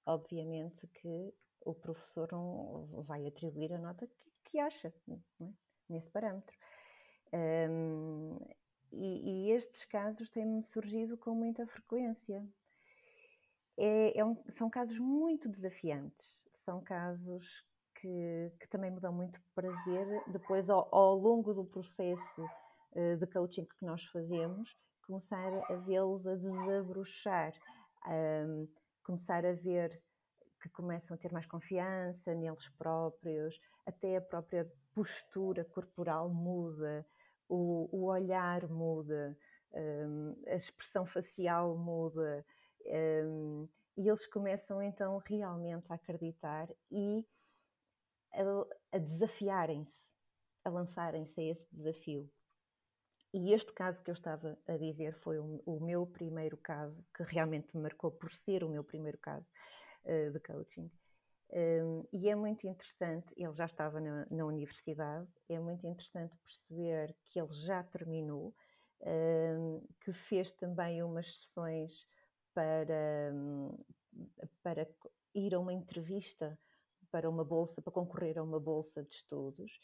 [0.06, 4.92] obviamente que o professor não vai atribuir a nota que, que acha,
[5.40, 5.48] é?
[5.88, 6.56] nesse parâmetro.
[7.32, 8.38] Um,
[8.92, 12.44] e, e, estes casos têm-me surgido com muita frequência.
[13.76, 17.46] É, é um, são casos muito desafiantes, são casos
[17.94, 22.42] que, que também me dão muito prazer depois, ao, ao longo do processo
[22.92, 27.52] uh, de coaching que nós fazemos, começar a vê-los a desabrochar,
[28.08, 28.68] um,
[29.04, 30.02] começar a ver
[30.60, 37.06] que começam a ter mais confiança neles próprios, até a própria postura corporal muda,
[37.48, 39.36] o, o olhar muda,
[39.72, 42.44] um, a expressão facial muda,
[43.24, 47.26] um, e eles começam então realmente a acreditar e
[48.32, 50.10] a, a desafiarem-se,
[50.64, 52.30] a lançarem-se a esse desafio.
[53.32, 57.22] E este caso que eu estava a dizer foi o, o meu primeiro caso, que
[57.22, 59.46] realmente me marcou por ser o meu primeiro caso
[60.04, 60.90] uh, de coaching.
[61.52, 67.16] Um, e é muito interessante, ele já estava na, na, universidade, é muito interessante perceber
[67.24, 68.54] que ele já terminou,
[69.00, 72.06] um, que fez também umas sessões
[72.54, 73.32] para,
[74.62, 74.86] para
[75.34, 76.56] ir a uma entrevista
[77.10, 79.80] para uma bolsa, para concorrer a uma bolsa de estudos.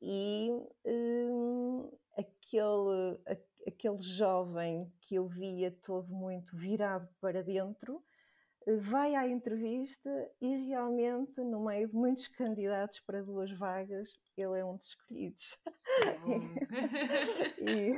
[0.00, 0.50] E
[0.84, 3.18] um, aquele,
[3.66, 8.04] aquele jovem que eu via todo muito virado para dentro,
[8.66, 14.64] vai à entrevista e realmente, no meio de muitos candidatos para duas vagas, ele é
[14.64, 15.56] um dos escolhidos.
[17.58, 17.92] e,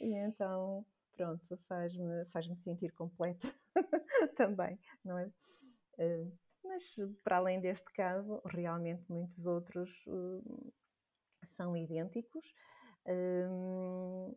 [0.04, 0.84] e, então,
[1.16, 3.54] pronto, faz-me faz -me sentir completa
[4.36, 5.30] também, não é?
[5.98, 6.32] Uh,
[6.64, 6.82] mas,
[7.22, 10.72] para além deste caso, realmente muitos outros uh,
[11.46, 12.44] são idênticos.
[13.06, 14.36] Uh,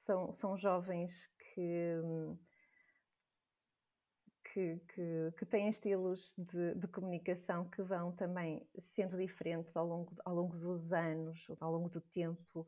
[0.00, 1.94] são, são jovens que
[4.52, 10.12] que, que, que têm estilos de, de, comunicação que vão também sendo diferentes ao longo,
[10.24, 12.66] ao longo dos anos, ao longo do tempo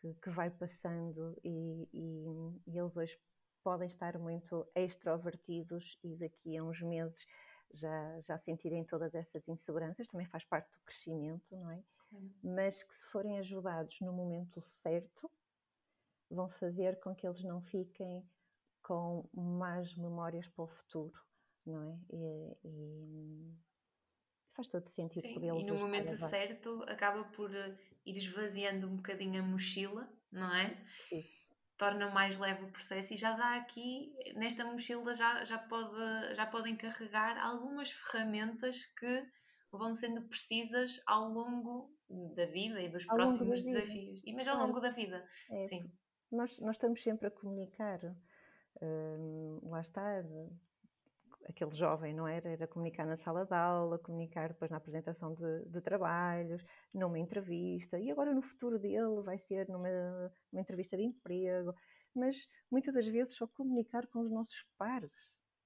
[0.00, 2.24] que, que vai passando, e, e,
[2.66, 3.18] e, eles hoje
[3.62, 7.26] podem estar muito extrovertidos e daqui a uns meses
[7.72, 11.82] já, já sentirem todas essas inseguranças, também faz parte do crescimento, não é?
[12.42, 15.28] Mas que se forem ajudados no momento certo,
[16.30, 18.24] vão fazer com que eles não fiquem
[18.86, 21.20] com mais memórias para o futuro,
[21.66, 21.98] não é?
[22.08, 23.54] E, e
[24.54, 29.42] faz todo sentido Sim, E no momento certo acaba por eh, ir esvaziando um bocadinho
[29.42, 30.80] a mochila, não é?
[31.10, 31.48] Isso.
[31.76, 36.46] Torna mais leve o processo e já dá aqui, nesta mochila já, já, pode, já
[36.46, 39.26] podem carregar algumas ferramentas que
[39.72, 41.92] vão sendo precisas ao longo
[42.36, 44.22] da vida e dos ao próximos desafios.
[44.24, 45.92] E mas ao longo da vida, é, sim.
[46.30, 48.00] Nós, nós estamos sempre a comunicar
[49.62, 50.22] lá está,
[51.48, 52.48] aquele jovem, não era?
[52.48, 57.98] Era comunicar na sala de aula, comunicar depois na apresentação de, de, trabalhos, numa entrevista,
[57.98, 59.88] e agora no futuro dele vai ser numa,
[60.52, 61.74] numa entrevista de emprego,
[62.14, 62.36] mas
[62.70, 65.12] muitas das vezes só comunicar com os nossos pares,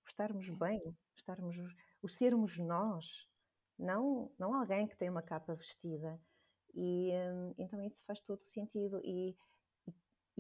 [0.07, 1.57] estarmos bem, estarmos,
[2.03, 3.29] o sermos nós,
[3.79, 6.21] não, não alguém que tem uma capa vestida.
[6.75, 7.11] E
[7.59, 9.01] então isso faz todo sentido.
[9.05, 9.37] E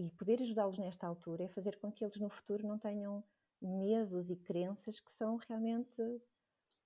[0.00, 3.22] e poder ajudá-los nesta altura é fazer com que eles no futuro não tenham
[3.60, 5.94] medos e crenças que são realmente.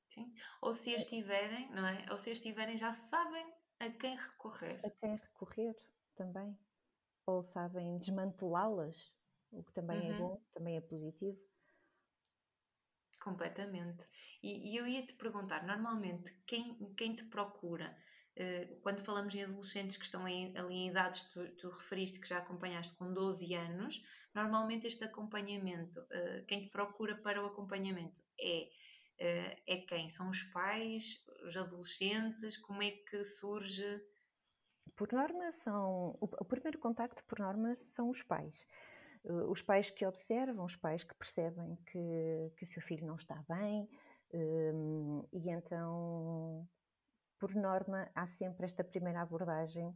[0.09, 2.05] Sim, ou se as tiverem, não é?
[2.11, 3.47] Ou se as tiverem, já sabem
[3.79, 4.81] a quem recorrer.
[4.85, 5.77] A quem recorrer
[6.17, 6.59] também.
[7.27, 9.13] Ou sabem desmantelá-las,
[9.51, 10.15] o que também é uhum.
[10.15, 11.39] é bom, também é positivo.
[13.23, 14.05] Completamente.
[14.43, 18.14] E, e eu ia te perguntar, normalmente, quem, quem te procura eh,
[18.83, 22.97] quando falamos em adolescentes que estão ali em idades, tu, tu referiste que já acompanhaste
[22.97, 24.03] com 12 anos,
[24.35, 28.69] normalmente este acompanhamento, eh, quem te procura para o acompanhamento é,
[29.19, 30.09] eh, é quem?
[30.09, 32.57] São os pais, os adolescentes?
[32.57, 34.03] Como é que surge?
[34.97, 36.17] Por norma, são.
[36.21, 38.67] O primeiro contacto, por norma, são os pais.
[39.49, 43.43] Os pais que observam, os pais que percebem que, que o seu filho não está
[43.49, 43.89] bem,
[45.33, 46.69] e então
[47.45, 49.95] por norma, há sempre esta primeira abordagem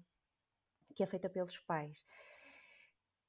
[0.95, 2.05] que é feita pelos pais.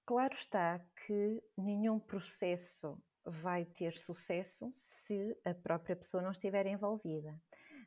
[0.05, 7.33] Claro está que nenhum processo vai ter sucesso se a própria pessoa não estiver envolvida.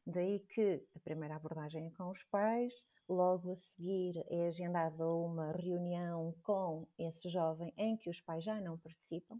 [0.07, 2.72] Daí que a primeira abordagem é com os pais,
[3.07, 8.59] logo a seguir é agendada uma reunião com esse jovem em que os pais já
[8.59, 9.39] não participam,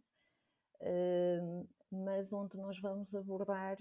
[0.82, 3.78] hum, mas onde nós vamos abordar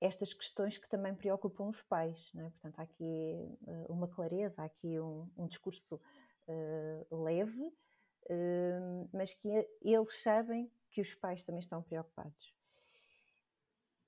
[0.00, 2.32] estas questões que também preocupam os pais.
[2.36, 2.42] É?
[2.42, 6.00] Portanto, há aqui eh, uma clareza, há aqui um, um discurso
[6.48, 9.48] uh, leve, uh, mas que
[9.82, 12.54] eles sabem que os pais também estão preocupados.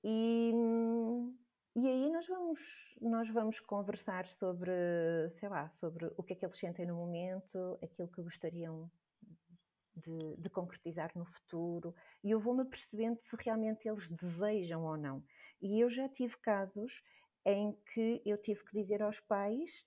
[0.03, 0.51] E,
[1.75, 2.59] e aí nós vamos,
[2.99, 4.71] nós vamos conversar sobre,
[5.39, 8.91] sei lá, sobre o que é que eles sentem no momento, aquilo que gostariam
[9.95, 15.23] de, de, concretizar no futuro e eu vou-me percebendo se realmente eles desejam ou não.
[15.61, 17.01] E eu já tive casos
[17.45, 19.85] em que eu tive que dizer aos pais: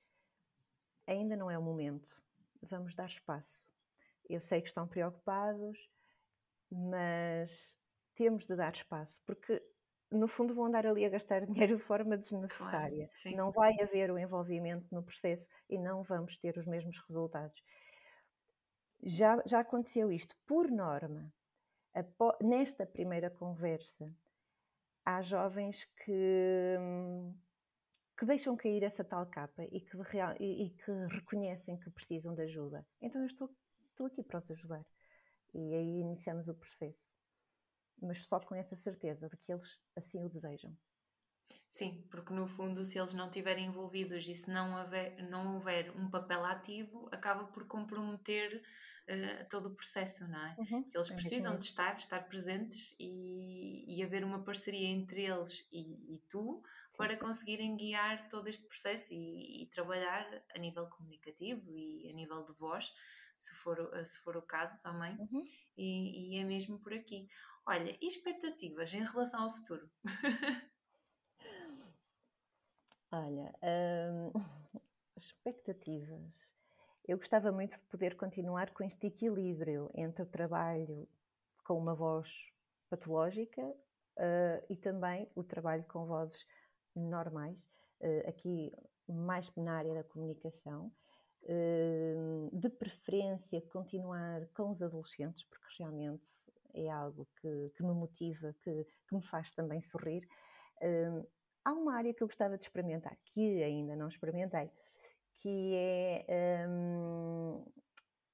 [1.07, 2.21] ainda não é o momento,
[2.63, 3.63] vamos dar espaço.
[4.29, 5.79] Eu sei que estão preocupados,
[6.71, 7.79] mas
[8.15, 9.63] temos de dar espaço, porque
[10.11, 13.09] no fundo vão andar ali a gastar dinheiro de forma desnecessária.
[13.09, 17.63] Claro, não vai haver o envolvimento no processo e não vamos ter os mesmos resultados.
[19.03, 21.33] Já, já aconteceu isto, por norma,
[22.41, 24.13] nesta primeira conversa,
[25.07, 26.77] há jovens que,
[28.19, 29.97] que deixam cair essa tal capa e que,
[30.41, 32.85] e, e que reconhecem que precisam de ajuda.
[33.01, 33.49] Então eu estou,
[33.89, 34.85] estou aqui para os ajudar.
[35.55, 37.07] E aí iniciamos o processo.
[38.03, 40.77] Mas só com essa certeza de que eles assim o desejam.
[41.77, 45.95] Sim, porque no fundo, se eles não estiverem envolvidos e se não houver, não houver
[45.95, 48.63] um papel ativo, acaba por comprometer
[49.07, 50.57] uh, todo o processo, não é?
[50.57, 50.83] Uhum.
[50.85, 56.15] Porque eles precisam de estar, estar presentes e, e haver uma parceria entre eles e,
[56.15, 56.63] e tu
[56.97, 62.43] para conseguirem guiar todo este processo e, e, trabalhar a nível comunicativo e a nível
[62.43, 62.91] de voz,
[63.37, 65.43] se for, se for o caso também, uhum.
[65.77, 67.29] e, e é mesmo por aqui.
[67.67, 69.91] Olha, expectativas em relação ao futuro?
[73.17, 74.31] Olha, hum,
[75.17, 76.35] expectativas.
[77.09, 81.09] Eu gostava muito de poder continuar com este equilíbrio entre o trabalho
[81.65, 82.29] com uma voz
[82.91, 86.39] patológica uh, e também o trabalho com vozes
[86.95, 87.57] normais,
[88.03, 88.71] uh, aqui
[89.09, 90.93] mais na área da comunicação.
[91.45, 96.29] Uh, de preferência, continuar com os adolescentes, porque realmente
[96.75, 100.29] é algo que, que me motiva, que, que, me faz também sorrir.
[100.83, 101.25] Hum,
[101.67, 104.71] Há uma área que eu gostava de experimentar, que ainda não experimentei,
[105.41, 105.75] que
[106.29, 107.65] é um,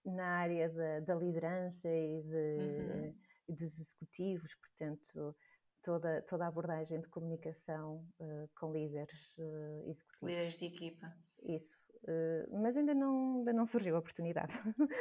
[0.04, 3.56] na área da, da liderança e de, uhum.
[3.56, 5.34] dos executivos, portanto,
[5.82, 10.28] toda, toda a abordagem de comunicação uh, com líderes uh, executivos.
[10.28, 11.16] Líderes de equipa.
[11.42, 11.81] Isso.
[12.04, 14.52] Uh, mas ainda não, ainda não surgiu a oportunidade.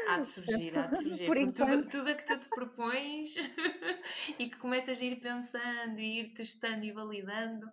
[0.07, 1.25] Há de surgir, há de surgir.
[1.25, 1.81] Por enquanto...
[1.81, 3.33] tudo, tudo a que tu te propões
[4.37, 7.67] e que começas a ir pensando e ir testando e validando,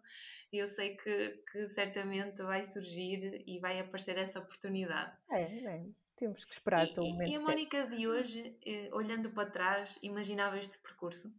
[0.51, 5.13] eu sei que, que certamente vai surgir e vai aparecer essa oportunidade.
[5.31, 5.87] É, é.
[6.17, 7.31] Temos que esperar pelo momento.
[7.31, 11.33] E a Mónica de hoje, eh, olhando para trás, imaginava este percurso?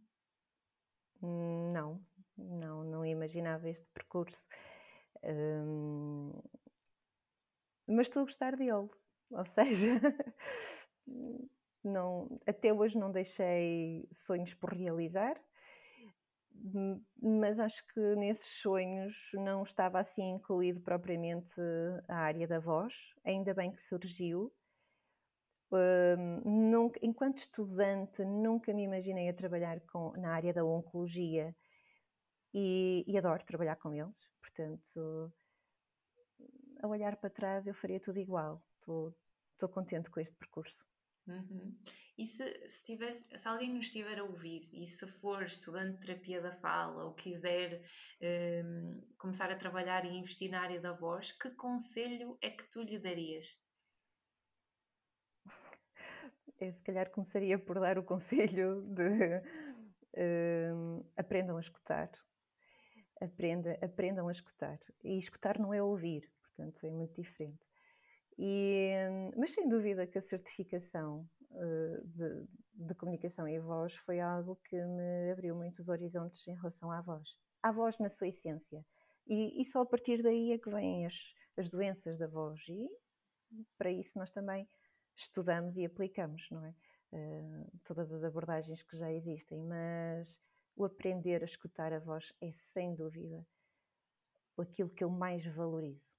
[1.22, 2.00] Hum, não,
[2.38, 4.42] não, não imaginava este percurso.
[5.22, 6.32] Hum,
[7.90, 8.88] mas estou a gostar dele.
[9.30, 10.00] Ou seja,
[11.84, 15.40] não, até hoje não deixei sonhos por realizar,
[17.22, 21.60] mas acho que nesses sonhos não estava assim incluído propriamente
[22.08, 22.92] a área da voz,
[23.24, 24.52] ainda bem que surgiu.
[25.72, 31.54] Uh, nunca, enquanto estudante, nunca me imaginei a trabalhar com, na área da oncologia
[32.52, 35.32] e, e adoro trabalhar com eles, portanto,
[36.82, 38.62] a olhar para trás eu faria tudo igual.
[38.78, 40.76] Estou contente com este percurso.
[41.26, 41.76] Uhum.
[42.18, 46.06] E se, se, tivesse, se alguém nos estiver a ouvir e se for estudante de
[46.06, 47.82] terapia da fala ou quiser
[48.64, 52.82] um, começar a trabalhar e investir na área da voz, que conselho é que tu
[52.82, 53.58] lhe darias?
[56.60, 59.40] Eu se calhar começaria por dar o conselho de
[60.16, 62.10] um, aprendam a escutar.
[63.20, 64.78] Aprenda, aprendam a escutar.
[65.04, 66.30] E escutar não é ouvir,
[66.60, 67.58] portanto é muito diferente.
[68.38, 68.92] E,
[69.36, 74.76] mas sem dúvida que a certificação uh, de, de, comunicação e voz foi algo que
[74.76, 77.28] me abriu muitos horizontes em relação à voz.
[77.62, 78.84] À voz na sua essência.
[79.26, 81.14] E, e só a partir daí é que vêm as,
[81.56, 82.60] as doenças da voz.
[82.68, 82.88] E
[83.76, 84.68] para isso nós também
[85.16, 86.74] estudamos e aplicamos, não é?
[87.12, 90.40] Uh, todas as abordagens que já existem, mas
[90.76, 93.44] o aprender a escutar a voz é sem dúvida
[94.60, 96.09] aquilo que eu mais valorizo.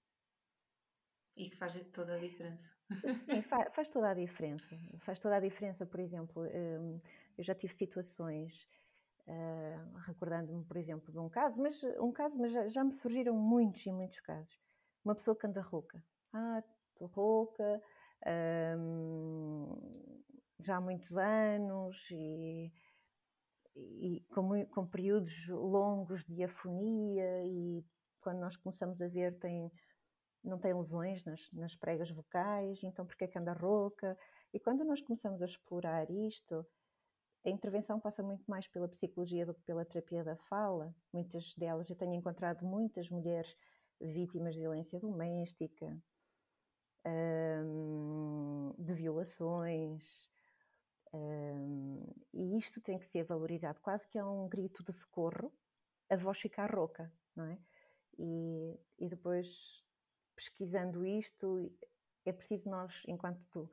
[1.36, 2.69] E que faz toda a diferença.
[3.25, 4.77] Sim, faz, faz, toda a diferença.
[4.99, 6.99] Faz toda a diferença, por exemplo, hum,
[7.38, 8.67] eu já tive situações
[9.27, 13.36] Uh, recordando-me, por exemplo, de um caso, mas um caso, mas já, já, me surgiram
[13.36, 14.59] muitos e muitos casos.
[15.05, 16.03] Uma pessoa que anda rouca.
[16.34, 17.82] Ah, estou rouca,
[18.77, 20.21] um,
[20.59, 22.71] já há muitos anos e,
[23.75, 27.84] e com, com, períodos longos de afonia e
[28.21, 29.71] quando nós começamos a ver tem
[30.44, 34.18] não tem lesões nas, nas pregas vocais, então é que anda rouca?
[34.54, 36.66] E quando nós começamos a explorar isto,
[37.46, 40.94] a intervenção passa muito mais pela psicologia do que pela terapia da fala.
[41.12, 43.56] Muitas delas, eu tenho encontrado muitas mulheres
[44.00, 45.98] vítimas de violência doméstica,
[48.78, 50.04] de violações,
[52.34, 53.80] e isto tem que ser valorizado.
[53.82, 55.52] Quase que é um grito de socorro
[56.10, 57.58] a voz ficar rouca, não é?
[58.18, 59.84] E, e depois,
[60.36, 61.71] pesquisando isto,
[62.25, 63.69] é preciso nós, enquanto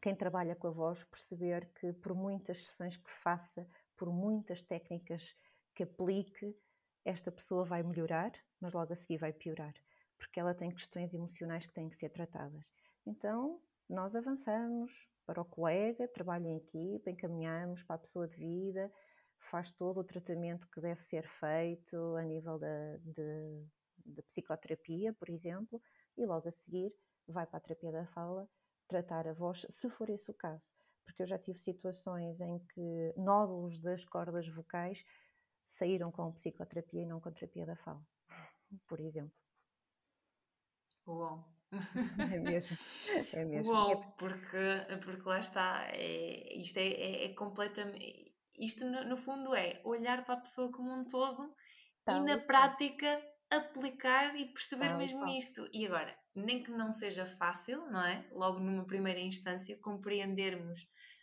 [0.00, 3.66] quem trabalha com a voz, perceber que por muitas sessões que faça,
[3.96, 5.22] por muitas técnicas
[5.74, 6.56] que aplique,
[7.04, 9.74] esta pessoa vai melhorar, mas logo a seguir vai piorar,
[10.18, 12.64] porque ela tem questões emocionais que têm que ser tratadas.
[13.06, 14.92] Então, nós avançamos
[15.26, 18.92] para o colega, trabalha em equipa, encaminhamos para a pessoa de vida,
[19.50, 23.64] faz todo o tratamento que deve ser feito a nível da de,
[24.04, 25.80] de psicoterapia, por exemplo,
[26.16, 26.92] e logo a seguir
[27.26, 28.48] vai para a terapia da fala
[28.88, 30.64] tratar a voz, se for esse o caso.
[31.04, 35.04] Porque eu já tive situações em que nódulos das cordas vocais
[35.68, 38.04] saíram com psicoterapia e não com terapia da fala,
[38.88, 39.32] por exemplo.
[41.06, 41.48] Uau!
[42.32, 42.76] É mesmo,
[43.32, 43.72] é mesmo.
[43.72, 48.34] Uau, é porque, porque lá está, é, isto é, é, é completamente.
[48.58, 51.54] Isto no, no, fundo é olhar para a pessoa como um todo
[52.04, 55.68] Tal e na prática aplicar e perceber Tal mesmo isto.
[55.72, 58.24] E agora, nem que não seja fácil, não é?
[58.32, 60.80] Logo numa primeira instância, compreendermos,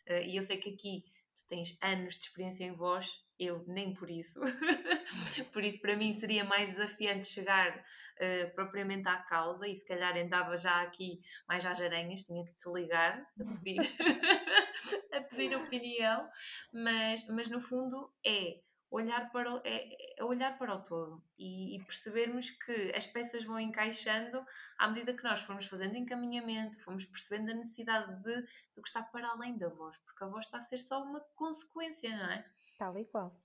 [0.10, 1.04] uh, e eu sei que aqui
[1.34, 4.40] tu tens anos de experiência em voz, eu nem por isso.
[5.54, 10.18] por isso, para mim, seria mais desafiante chegar uh, propriamente à causa e se calhar
[10.18, 13.78] andava já aqui mais às aranhas, tinha que te ligar a pedir,
[15.14, 16.28] a pedir opinião,
[16.74, 18.60] mas, mas no fundo é
[18.90, 23.44] olhar para o, é, é olhar para o todo e, e, percebermos que as peças
[23.44, 24.44] vão encaixando
[24.78, 28.42] à medida que nós formos fazendo encaminhamento, fomos percebendo a necessidade de,
[28.76, 31.20] do que está para além da voz, porque a voz está a ser só uma
[31.36, 32.46] consequência, não é?
[32.78, 33.36] Tal e qual,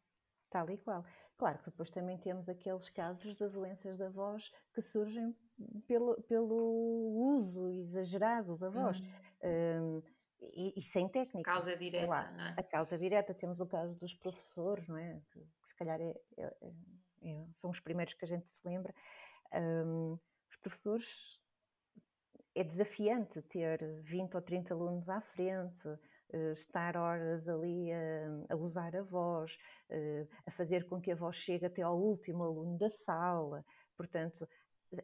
[0.51, 1.05] tal e qual.
[1.37, 5.37] Claro que depois também temos aqueles casos de doenças da voz que surgem
[5.89, 9.01] pelo, pelo uso exagerado da voz.
[9.01, 9.99] Hum.
[9.99, 10.03] Um,
[10.55, 11.51] e, e, sem técnica.
[11.51, 12.55] Causa direta, lá, não é?
[12.57, 15.21] A causa direta, temos o caso dos professores, não é?
[15.31, 18.61] Que, que se calhar é, é, é, é, são os primeiros que a gente se
[18.67, 18.95] lembra.
[19.53, 20.19] Um,
[20.51, 21.41] os professores,
[22.55, 28.57] é desafiante ter 20 ou 30 alunos à frente, uh, estar horas ali a, a
[28.57, 29.57] usar a voz,
[29.91, 33.65] uh, a fazer com que a voz chegue até ao último aluno da sala.
[33.97, 34.47] Portanto,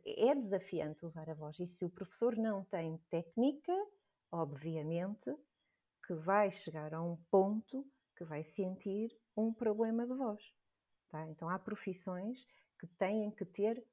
[0.05, 1.59] é desafiante usar a voz.
[1.59, 3.73] E se o professor não tem técnica,
[4.31, 5.35] obviamente,
[6.07, 10.43] que vai chegar a um ponto que vai sentir um problema de voz.
[11.11, 11.27] Tá?
[11.29, 12.47] Então há profissões
[12.79, 13.85] que têm que ter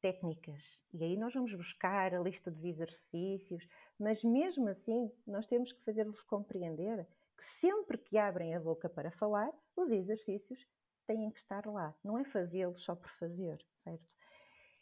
[0.00, 0.62] técnicas.
[0.92, 3.66] E aí nós vamos buscar a lista dos exercícios,
[3.98, 7.06] mas mesmo assim nós temos que fazer-los compreender
[7.36, 10.66] que sempre que abrem a boca para falar, os exercícios
[11.06, 11.94] têm que estar lá.
[12.04, 14.04] Não é fazê-los só por fazer, certo?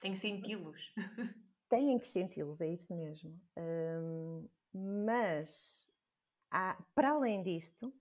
[0.01, 0.93] Tem que senti-los.
[1.69, 3.41] Têm que senti-los, é isso mesmo.
[3.57, 5.87] Hum, mas,
[6.51, 7.93] há, para além disto,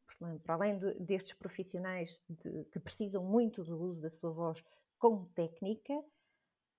[0.43, 4.63] para além de, destes profissionais de, que precisam muito do uso da sua voz
[4.97, 5.93] com técnica,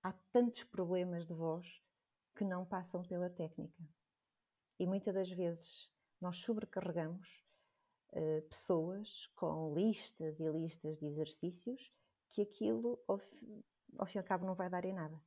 [0.01, 1.67] há tantos problemas de voz
[2.35, 3.83] que não passam pela técnica.
[4.79, 7.27] E muitas das vezes nós sobrecarregamos
[8.13, 11.91] uh, pessoas com listas e listas de exercícios
[12.31, 13.21] que aquilo, ao,
[13.97, 15.21] ao fim e ao cabo, não vai dar em nada.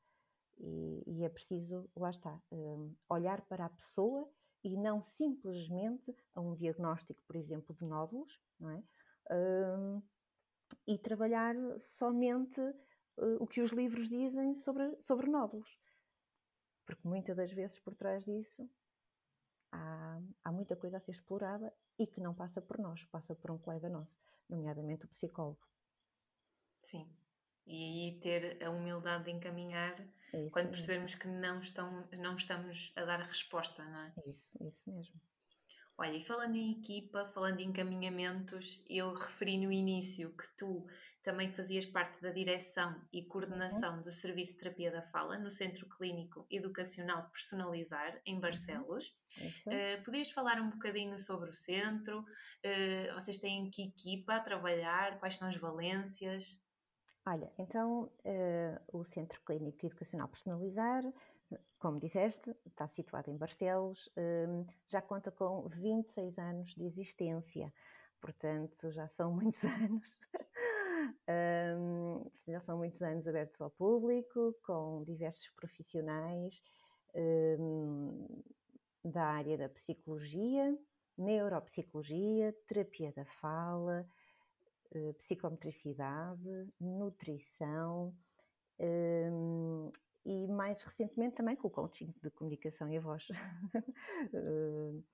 [0.58, 4.28] E, e é preciso, lá está, um, olhar para a pessoa
[4.66, 8.82] e não simplesmente a um diagnóstico, por exemplo, de nódulos, não é?
[9.30, 10.02] Uh,
[10.84, 11.54] e trabalhar
[11.98, 15.78] somente uh, o que os livros dizem sobre, sobre nódulos.
[16.84, 18.68] Porque muitas das vezes por trás disso
[19.70, 23.52] há, há muita coisa a ser explorada e que não passa por nós, passa por
[23.52, 25.64] um colega nosso, nomeadamente o psicólogo.
[26.80, 27.08] Sim,
[27.66, 29.98] e aí ter a humildade de encaminhar
[30.32, 34.12] é quando percebermos que não, estão, não estamos a dar a resposta, não é?
[34.24, 35.20] É isso, é isso mesmo.
[35.98, 40.86] Olha, e falando em equipa, falando em encaminhamentos, eu referi no início que tu
[41.22, 43.28] também fazias parte da direção e Uhum.
[43.28, 48.40] coordenação do Serviço de Terapia da Fala no Centro Clínico Educacional Personalizar, em Uhum.
[48.40, 49.16] Barcelos.
[49.36, 49.68] Isso.
[49.68, 52.20] Uh, podias falar um bocadinho sobre o centro?
[52.20, 55.18] Uh, vocês têm que equipa a trabalhar?
[55.18, 56.62] Quais são as valências?
[57.28, 61.02] Olha, então uh, o Centro Clínico Educacional Personalizar,
[61.80, 67.74] como disseste, está situado em Barcelos, um, já conta com 26 anos de existência,
[68.20, 70.18] portanto já são muitos anos.
[71.76, 76.62] um, já são muitos anos abertos ao público, com diversos profissionais
[79.02, 80.78] da área da psicologia,
[81.16, 84.06] neuropsicologia, terapia da fala,
[84.96, 88.14] eh, psicometricidade, nutrição
[88.80, 89.90] um,
[90.24, 93.26] e mais recentemente também com o coaching de comunicação e a voz.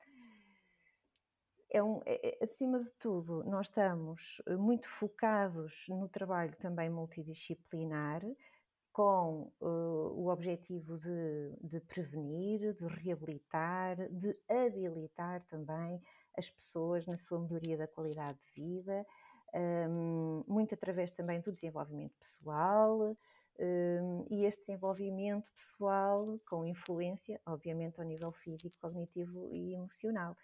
[1.70, 8.22] é um, é, acima de tudo, nós estamos muito focados no trabalho também multidisciplinar,
[8.92, 16.00] com uh, o objetivo de, de, prevenir, de reabilitar, de habilitar também
[16.36, 19.06] as pessoas na sua melhoria da qualidade de vida,
[19.54, 23.16] um, muito através também do desenvolvimento pessoal
[23.58, 30.36] um, e este desenvolvimento pessoal com influência, obviamente, ao nível físico, cognitivo e emocional.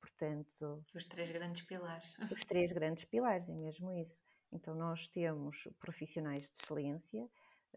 [0.00, 2.16] Portanto, os três grandes pilares.
[2.40, 4.16] Os três grandes pilares, é mesmo isso.
[4.52, 7.24] Então, nós temos profissionais de excelência,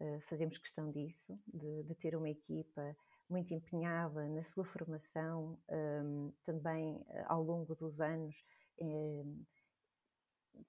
[0.01, 2.95] uh, fazemos questão disso, de, de, ter uma equipa
[3.29, 8.35] muito empenhada na sua formação, um, também uh, ao longo dos anos.
[8.81, 9.45] Um,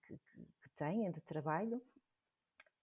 [0.07, 1.79] que, que, que têm de trabalho,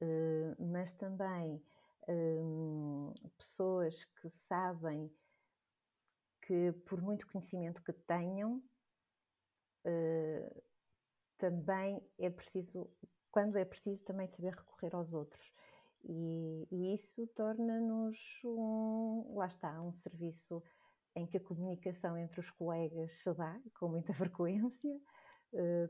[0.01, 1.63] uh, mas também
[2.07, 5.11] um, pessoas que sabem
[6.41, 8.61] que, por muito conhecimento que tenham,
[9.85, 10.63] uh,
[11.37, 12.89] também é preciso,
[13.31, 15.51] quando é preciso, também saber recorrer aos outros.
[16.05, 20.61] E, e isso torna-nos um, lá está, um serviço
[21.15, 24.99] em que a comunicação entre os colegas se dá com muita frequência,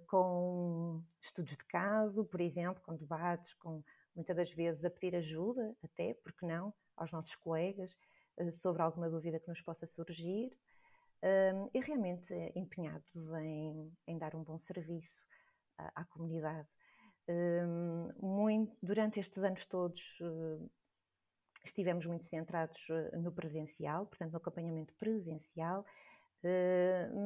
[0.07, 3.84] com estudos de caso, por exemplo, com debates, com
[4.16, 7.95] muitas das vezes a pedir ajuda, até, porque não, aos nossos colegas,
[8.38, 10.51] uh, sobre alguma dúvida que nos possa surgir,
[11.74, 15.09] e realmente empenhados em, em, dar um bom serviço
[15.78, 16.68] à, à comunidade.
[18.20, 20.01] muito, durante estes anos todos
[21.64, 22.78] estivemos muito centrados
[23.14, 25.86] no presencial, portanto, no acompanhamento presencial,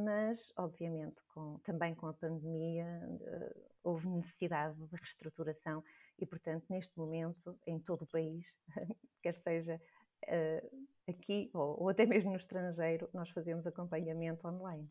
[0.04, 5.84] mas, obviamente, com, também com a pandemia, uh, houve necessidade de reestruturação
[6.20, 8.46] e, portanto, neste momento, em todo o país,
[9.24, 9.82] quer seja
[10.26, 14.88] uh, aqui ou, ou, até mesmo no estrangeiro, nós fazemos acompanhamento online.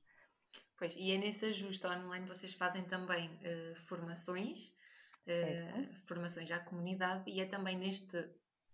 [0.77, 3.31] Pois, e é nesse ajuste online vocês fazem também
[3.87, 4.73] formações,
[6.07, 8.17] formações à comunidade, e é também neste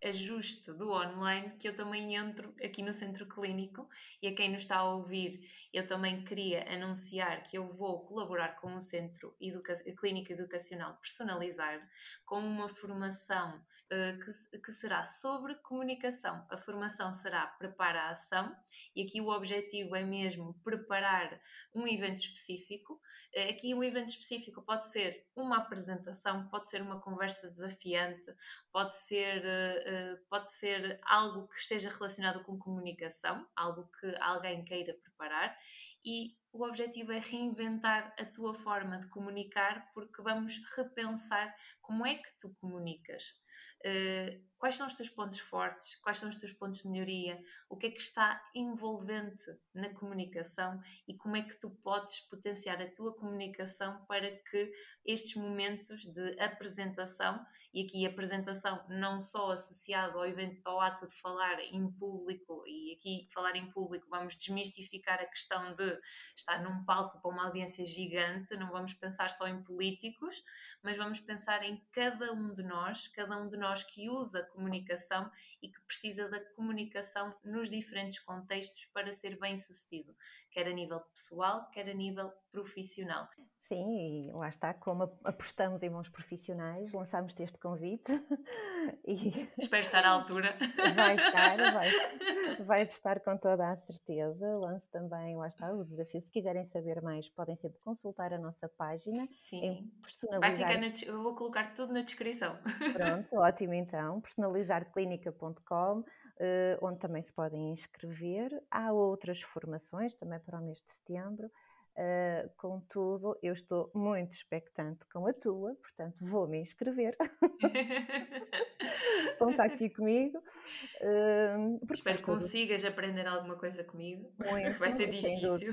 [0.02, 3.88] ajuste do online que eu também entro aqui no centro clínico
[4.20, 8.56] e a quem nos está a ouvir eu também queria anunciar que eu vou colaborar
[8.56, 11.80] com o Centro Educa Clínico Educacional Personalizar
[12.24, 16.44] com uma formação uh, que, que será sobre comunicação.
[16.50, 18.54] A formação será Prepara a Ação
[18.94, 21.40] e aqui o objetivo é mesmo preparar
[21.74, 22.94] um evento específico.
[23.36, 28.34] Uh, aqui um evento específico pode ser uma apresentação, pode ser uma conversa desafiante,
[28.72, 29.91] pode ser uh,
[30.28, 35.56] pode ser algo que esteja relacionado com comunicação, algo que alguém queira preparar,
[36.04, 42.14] e o objetivo é reinventar a tua forma de comunicar, porque vamos repensar como é
[42.16, 43.41] que tu comunicas.
[43.84, 45.96] Uh, quais são os teus pontos fortes?
[45.96, 47.42] Quais são os teus pontos de melhoria?
[47.68, 49.44] O que é que está envolvente
[49.74, 54.72] na comunicação e como é que tu podes potenciar a tua comunicação para que
[55.04, 57.44] estes momentos de apresentação,
[57.74, 62.94] e aqui apresentação não só associado ao, evento, ao ato de falar em público, e
[62.96, 65.98] aqui falar em público vamos desmistificar a questão de
[66.36, 70.40] estar num palco para uma audiência gigante, não vamos pensar só em políticos,
[70.84, 75.30] mas vamos pensar em cada um de nós, cada um de nós que usa comunicação
[75.60, 80.14] e que precisa da comunicação nos diferentes contextos para ser bem sucedido,
[80.50, 83.28] quer a nível pessoal, quer a nível profissional.
[83.72, 88.12] Sim, e lá está, como apostamos em bons profissionais, lançámos este convite
[89.08, 89.48] e...
[89.56, 90.54] Espero estar à altura.
[90.94, 91.88] Vai estar, vai,
[92.66, 94.46] vai estar com toda a certeza.
[94.62, 96.20] Lance também, lá está, o desafio.
[96.20, 99.26] Se quiserem saber mais, podem sempre consultar a nossa página.
[99.38, 99.90] Sim,
[100.38, 102.58] vai ficar na, eu vou colocar tudo na descrição.
[102.92, 104.20] Pronto, ótimo então.
[104.20, 106.04] Personalizarclínica.com
[106.40, 108.50] Uh, onde também se podem inscrever.
[108.68, 111.48] Há outras formações também para o mês de setembro,
[111.94, 117.14] Uh, contudo, eu estou muito expectante com a tua, portanto vou me inscrever.
[119.38, 120.38] Conta aqui comigo.
[120.38, 124.32] Uh, Espero que consigas aprender alguma coisa comigo.
[124.38, 125.50] Muito, Vai ser difícil.
[125.50, 125.66] Não, não,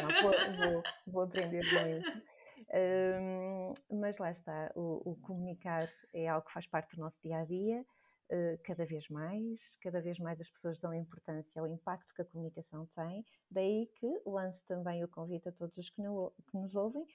[0.00, 0.08] não.
[0.22, 2.10] Vou, vou, vou aprender muito.
[2.68, 7.38] Uh, mas lá está, o, o, comunicar é algo que faz parte do nosso dia
[7.38, 7.86] a dia.
[8.28, 12.24] Uh, cada vez mais, cada vez mais as pessoas dão importância ao impacto que a
[12.24, 16.74] comunicação tem, daí que lanço também o convite a todos os que, no, que nos
[16.74, 17.06] ouvem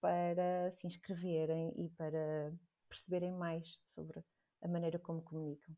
[0.00, 2.52] para se inscreverem e para
[2.88, 4.24] perceberem mais sobre
[4.62, 5.74] a maneira como comunicam.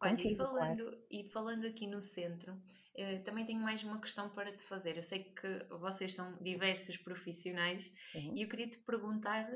[0.00, 2.60] Olha, e falando, e falando aqui no centro,
[2.94, 4.96] eh, também tenho mais uma questão para te fazer.
[4.96, 9.48] Eu sei que vocês são diversos profissionais e eu queria te perguntar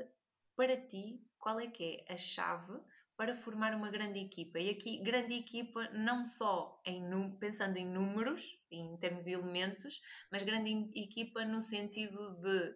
[0.55, 2.73] para ti qual é que é a chave
[3.21, 4.57] para formar uma grande equipa.
[4.57, 7.07] E aqui, grande equipa, não só em,
[7.39, 10.01] pensando em números, em termos de elementos,
[10.31, 12.69] mas grande equipa no sentido de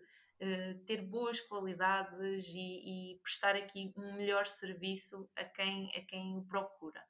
[0.46, 6.38] uh, ter boas qualidades e, e, prestar aqui um melhor serviço a quem, a quem
[6.38, 7.04] o procura.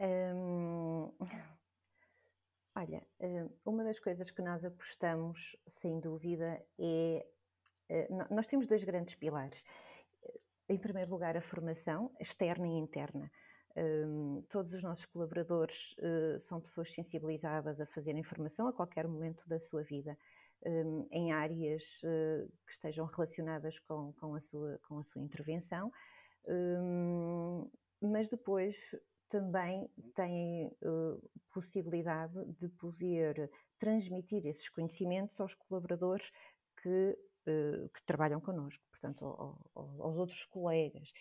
[0.00, 1.14] Hum,
[2.74, 7.24] olha, hum, uma das coisas que nós apostamos, sem dúvida, é.
[7.88, 9.62] Eh, nós temos dois grandes pilares
[10.68, 13.30] em primeiro lugar, a formação externa e interna.
[13.76, 19.42] Um, todos os nossos colaboradores uh, são pessoas sensibilizadas a fazerem formação a qualquer momento
[19.48, 20.16] da sua vida,
[20.64, 25.92] um, em áreas uh, que estejam relacionadas com, com, a, sua, com a sua intervenção,
[26.46, 27.68] um,
[28.00, 28.76] mas depois
[29.28, 33.50] também têm uh, possibilidade de poder
[33.80, 36.30] transmitir esses conhecimentos aos colaboradores
[36.80, 41.12] que, que trabalham connosco portanto, ao, ao, aos outros colegas.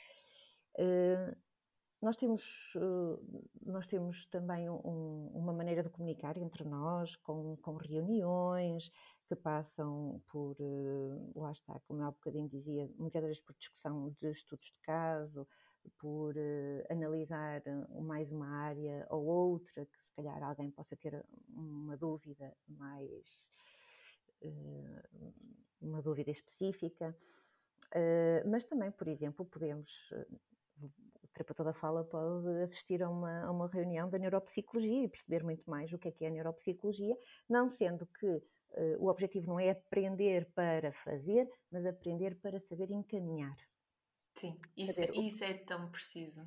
[0.78, 1.36] Uh,
[2.02, 7.76] nós temos, uh, nós temos também um, uma maneira de comunicar entre nós, com, com
[7.76, 8.90] reuniões
[9.28, 10.58] que passam por,
[11.36, 15.48] lá está, como eu há bocadinho dizia, muitas vezes por discussão de estudos de caso,
[15.98, 16.36] por
[16.90, 17.62] analisar
[18.02, 23.42] mais uma área ou outra, que se calhar alguém possa ter uma dúvida mais,
[25.82, 27.16] uma dúvida específica.
[27.96, 30.26] Uh, mas também, por exemplo, podemos, eh,
[31.22, 35.44] o terapeuta da fala pode assistir a uma, a uma reunião da neuropsicologia e perceber
[35.44, 37.16] muito mais o que é que é a neuropsicologia,
[37.48, 38.42] não sendo que
[38.98, 43.56] o objetivo não é aprender para fazer, mas aprender para saber encaminhar.
[44.34, 46.44] Sim, isso, saber, isso é tão preciso.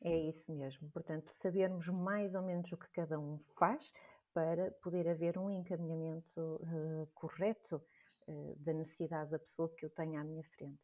[0.00, 0.88] É isso mesmo.
[0.90, 3.90] Portanto, sabermos mais ou menos o que cada um faz
[4.36, 7.82] para poder haver um encaminhamento uh, correto
[8.28, 10.78] eh, da necessidade da pessoa que eu tenho à minha frente.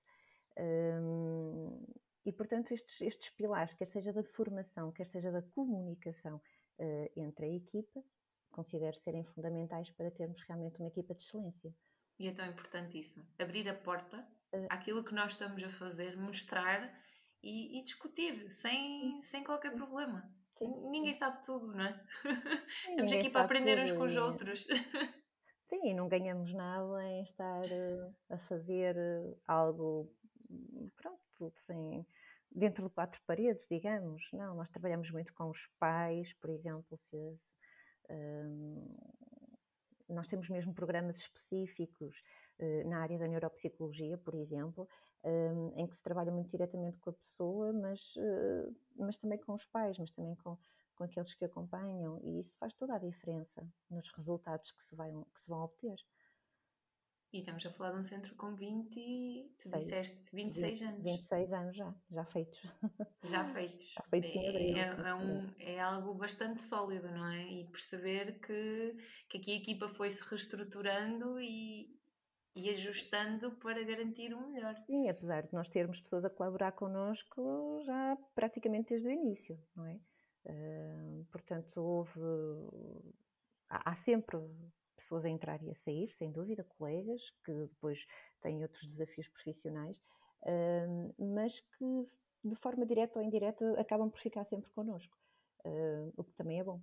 [2.24, 6.36] e, portanto, estes, estes pilares, quer seja da formação, quer seja da comunicação
[6.78, 8.02] uh, entre a equipa,
[8.50, 11.74] considero serem fundamentais para termos realmente uma equipa de excelência.
[12.18, 14.16] E é tão importante isso, abrir a porta
[14.54, 16.90] uh, àquilo que nós estamos a fazer, mostrar
[17.42, 20.41] e, e discutir, sem, sem qualquer problema.
[20.62, 20.90] Sim.
[20.90, 22.00] Ninguém sabe tudo, não é?
[22.88, 24.60] Estamos aqui para aprender uns com os outros.
[25.68, 30.08] Sim, e não ganhamos nada em estar uh, a fazer uh, algo,
[30.48, 32.06] hum, pronto, sem,
[32.50, 34.22] dentro de quatro paredes, digamos.
[34.32, 37.40] Não, nós trabalhamos muito com os pais, por exemplo, se,
[38.10, 38.96] um,
[40.08, 42.22] nós temos mesmo programas específicos
[42.86, 44.88] na área da neuropsicologia, por exemplo,
[45.24, 48.14] um, em que se trabalha muito diretamente com a pessoa, mas,
[48.96, 50.56] mas também com os pais, mas também com
[50.94, 55.10] com aqueles que acompanham, e isso faz toda a diferença nos resultados que se, vai,
[55.10, 55.96] que se vão obter.
[57.32, 59.84] E estamos a falar de um centro com 20, tu Seis.
[59.84, 61.02] disseste 26 20, anos.
[61.02, 62.62] 26 anos já, já feitos.
[63.24, 63.92] Já feitos.
[63.94, 64.76] Já feitos em abril.
[64.76, 67.42] É, é, um, é, algo bastante sólido, não é?
[67.42, 68.96] E perceber que,
[69.30, 71.98] que aqui a equipa foi se reestruturando e,
[72.54, 74.76] e ajustando para garantir o melhor.
[74.86, 79.86] Sim, apesar de nós termos pessoas a colaborar connosco já praticamente desde o início, não
[79.86, 79.98] é?
[81.30, 82.20] portanto, houve.
[83.68, 84.38] Há, há sempre
[84.96, 88.06] pessoas a entrar e a sair, sem dúvida, colegas que depois
[88.40, 89.98] têm outros desafios profissionais,
[90.42, 92.08] uh, mas que
[92.44, 95.16] de forma direta ou indireta acabam por ficar sempre connosco,
[95.64, 96.80] uh, o que também é bom.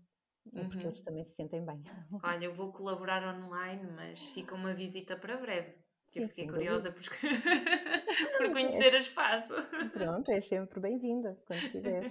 [0.54, 0.84] É porque uhum.
[0.84, 1.84] eles também se sentem bem.
[2.24, 5.76] Olha, eu vou colaborar online, mas fica uma visita para breve.
[6.12, 7.04] Que eu fiquei curiosa por,
[8.38, 8.50] por é.
[8.50, 9.54] conhecer o espaço.
[9.94, 12.02] Pronto, é sempre bem-vinda, quando quiser.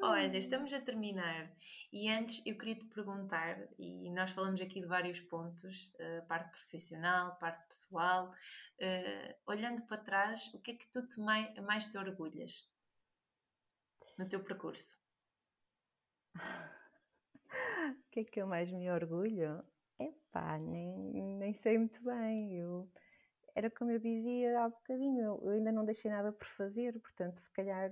[0.00, 1.54] Olha, estamos a terminar
[1.92, 6.52] e antes eu queria te perguntar, e nós falamos aqui de vários pontos, uh, parte
[6.52, 11.84] profissional, parte pessoal, uh, olhando para trás, o que é que tu te mais, mais
[11.84, 12.66] te orgulhas
[14.18, 14.96] no teu percurso?
[17.90, 19.64] O que é que eu mais me orgulho?
[19.98, 20.94] Epá, nem,
[21.38, 22.56] nem sei muito bem.
[22.58, 22.88] Eu,
[23.54, 27.50] era como eu dizia há bocadinho, eu ainda não deixei nada por fazer, portanto, se
[27.52, 27.90] calhar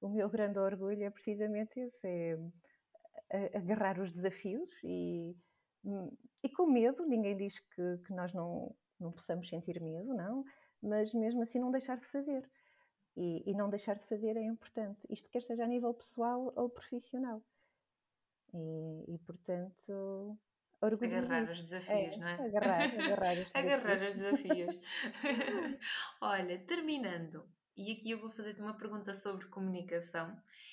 [0.00, 2.06] o meu grande orgulho é precisamente esse,
[3.30, 5.34] é agarrar os desafios e,
[6.42, 10.44] e com medo, ninguém diz que, que nós não, não possamos sentir medo, não,
[10.82, 12.48] mas mesmo assim não deixar de fazer.
[13.16, 14.98] E, e, não deixar de fazer é importante.
[15.08, 17.40] Isto quer seja a nível pessoal ou profissional.
[18.54, 20.38] E, e portanto,
[20.80, 22.34] orgulho Agarrar os desafios, é, não é?
[22.34, 23.50] Agarrar, agarrar os desafios.
[23.54, 24.80] agarrar os desafios.
[26.20, 27.44] Olha, terminando,
[27.76, 30.30] e aqui eu vou fazer-te uma pergunta sobre comunicação.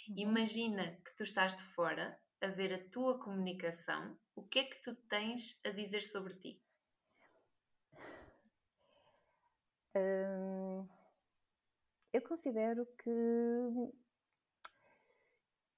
[0.08, 0.16] Uhum.
[0.18, 4.82] Imagina que tu estás de fora a ver a tua comunicação, o que é que
[4.82, 6.62] tu tens a dizer sobre ti?
[9.96, 10.88] Hum,
[12.14, 13.12] eu considero que,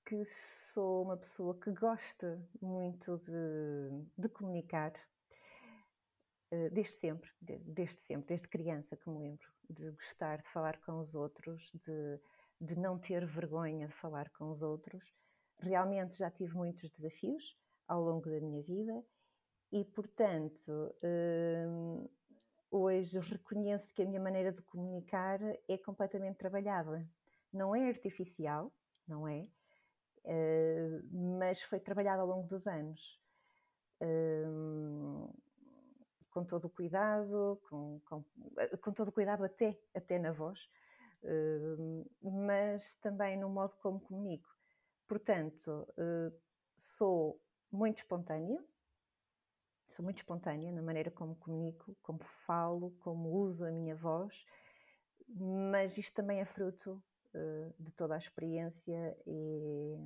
[0.05, 0.25] que
[0.73, 4.93] sou uma pessoa que gosta muito de, de comunicar,
[6.51, 10.99] eh, desde sempre, desde sempre, desde criança que me lembro, de gostar de falar com
[10.99, 12.19] os outros, de,
[12.59, 15.03] de não ter vergonha de falar com os outros.
[15.59, 19.03] Realmente já tive muitos desafios ao longo da minha vida
[19.71, 22.09] e, portanto, hum,
[22.69, 27.07] hoje reconheço que a minha maneira de comunicar é completamente trabalhada.
[27.51, 28.73] Não é artificial,
[29.07, 29.43] não é,
[30.25, 33.19] uh, mas foi trabalhada ao longo dos anos.
[34.01, 35.33] Uh,
[36.31, 38.23] com todo o cuidado, com, com,
[38.81, 40.59] com, todo o cuidado até, até na voz,
[42.23, 44.49] mas também no modo como comunico.
[45.07, 45.87] Portanto,
[46.97, 47.39] sou
[47.71, 48.59] muito espontânea,
[49.95, 54.33] sou muito espontânea na maneira como comunico, como falo, como uso a minha voz,
[55.29, 57.01] mas isto também é fruto
[57.79, 59.97] de toda a experiência e,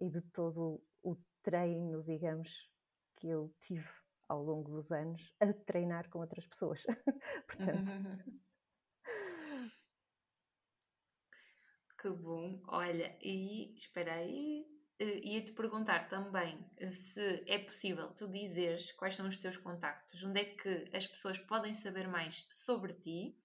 [0.00, 2.70] e, de todo o treino, digamos,
[3.16, 3.88] que eu tive
[4.28, 6.82] ao longo dos anos a treinar com outras pessoas.
[7.46, 7.90] Portanto.
[12.00, 12.62] Que bom.
[12.66, 14.64] Olha, e espera aí,
[15.02, 20.24] uh, ia-te perguntar também eh, se é possível tu dizeres quais são os teus contactos,
[20.24, 23.36] onde é que as pessoas podem saber mais sobre ti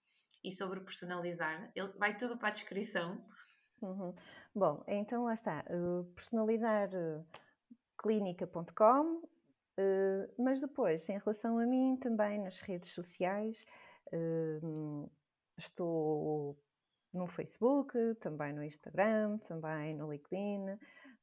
[0.47, 1.71] e sobre personalizar.
[1.75, 3.23] Ele, vai tudo para a descrição.
[3.81, 4.13] Uhum.
[4.53, 5.65] Bom, então lá está.
[5.69, 6.89] Uh, personalizar
[8.01, 13.65] clínica.com, uh, mas depois, em relação a mim, também nas redes sociais,
[15.57, 16.57] estou
[17.13, 20.77] no Facebook, também no Instagram, também no LinkedIn,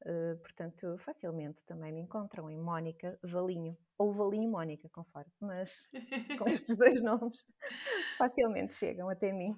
[0.05, 5.70] Uh, portanto, facilmente também me encontram em Mónica Valinho, ou Valinho Mónica, conforme, mas
[6.38, 7.38] com estes dois nomes
[8.18, 9.57] facilmente chegam até mim.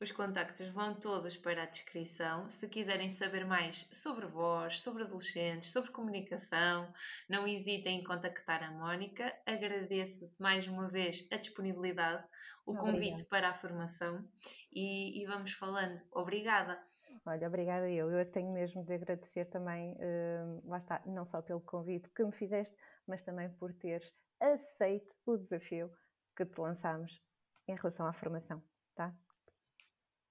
[0.00, 2.48] Os contactos vão todos para a descrição.
[2.48, 6.90] Se quiserem saber mais sobre vós, sobre adolescentes, sobre comunicação,
[7.28, 9.30] não hesitem em contactar a Mónica.
[9.44, 12.24] Agradeço-te mais uma vez a disponibilidade,
[12.64, 13.24] o convite Obrigada.
[13.28, 14.26] para a formação
[14.72, 16.00] e, e vamos falando.
[16.12, 16.82] Obrigada.
[17.26, 18.10] Olha, obrigada eu.
[18.10, 22.32] Eu tenho mesmo de agradecer também, uh, lá está, não só pelo convite que me
[22.32, 22.74] fizeste,
[23.06, 24.08] mas também por teres
[24.40, 25.90] aceito o desafio
[26.36, 27.20] que te lançámos
[27.66, 28.62] em relação à formação,
[28.94, 29.12] tá?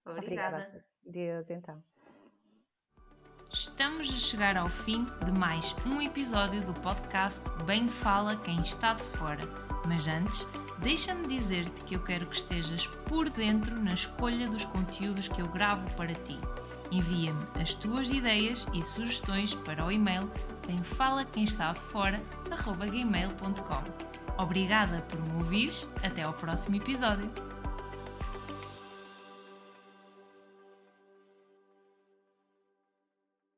[0.05, 0.57] Obrigada.
[0.57, 0.85] Obrigada.
[1.03, 1.83] Deus, então.
[3.51, 8.93] Estamos a chegar ao fim de mais um episódio do podcast Bem Fala Quem Está
[8.93, 9.43] de Fora.
[9.85, 10.45] Mas antes,
[10.81, 15.47] deixa-me dizer-te que eu quero que estejas por dentro na escolha dos conteúdos que eu
[15.51, 16.39] gravo para ti.
[16.91, 20.29] Envia-me as tuas ideias e sugestões para o e-mail
[20.61, 22.21] quem fala quem está fora.
[24.37, 27.31] Obrigada por me ouvires, até ao próximo episódio.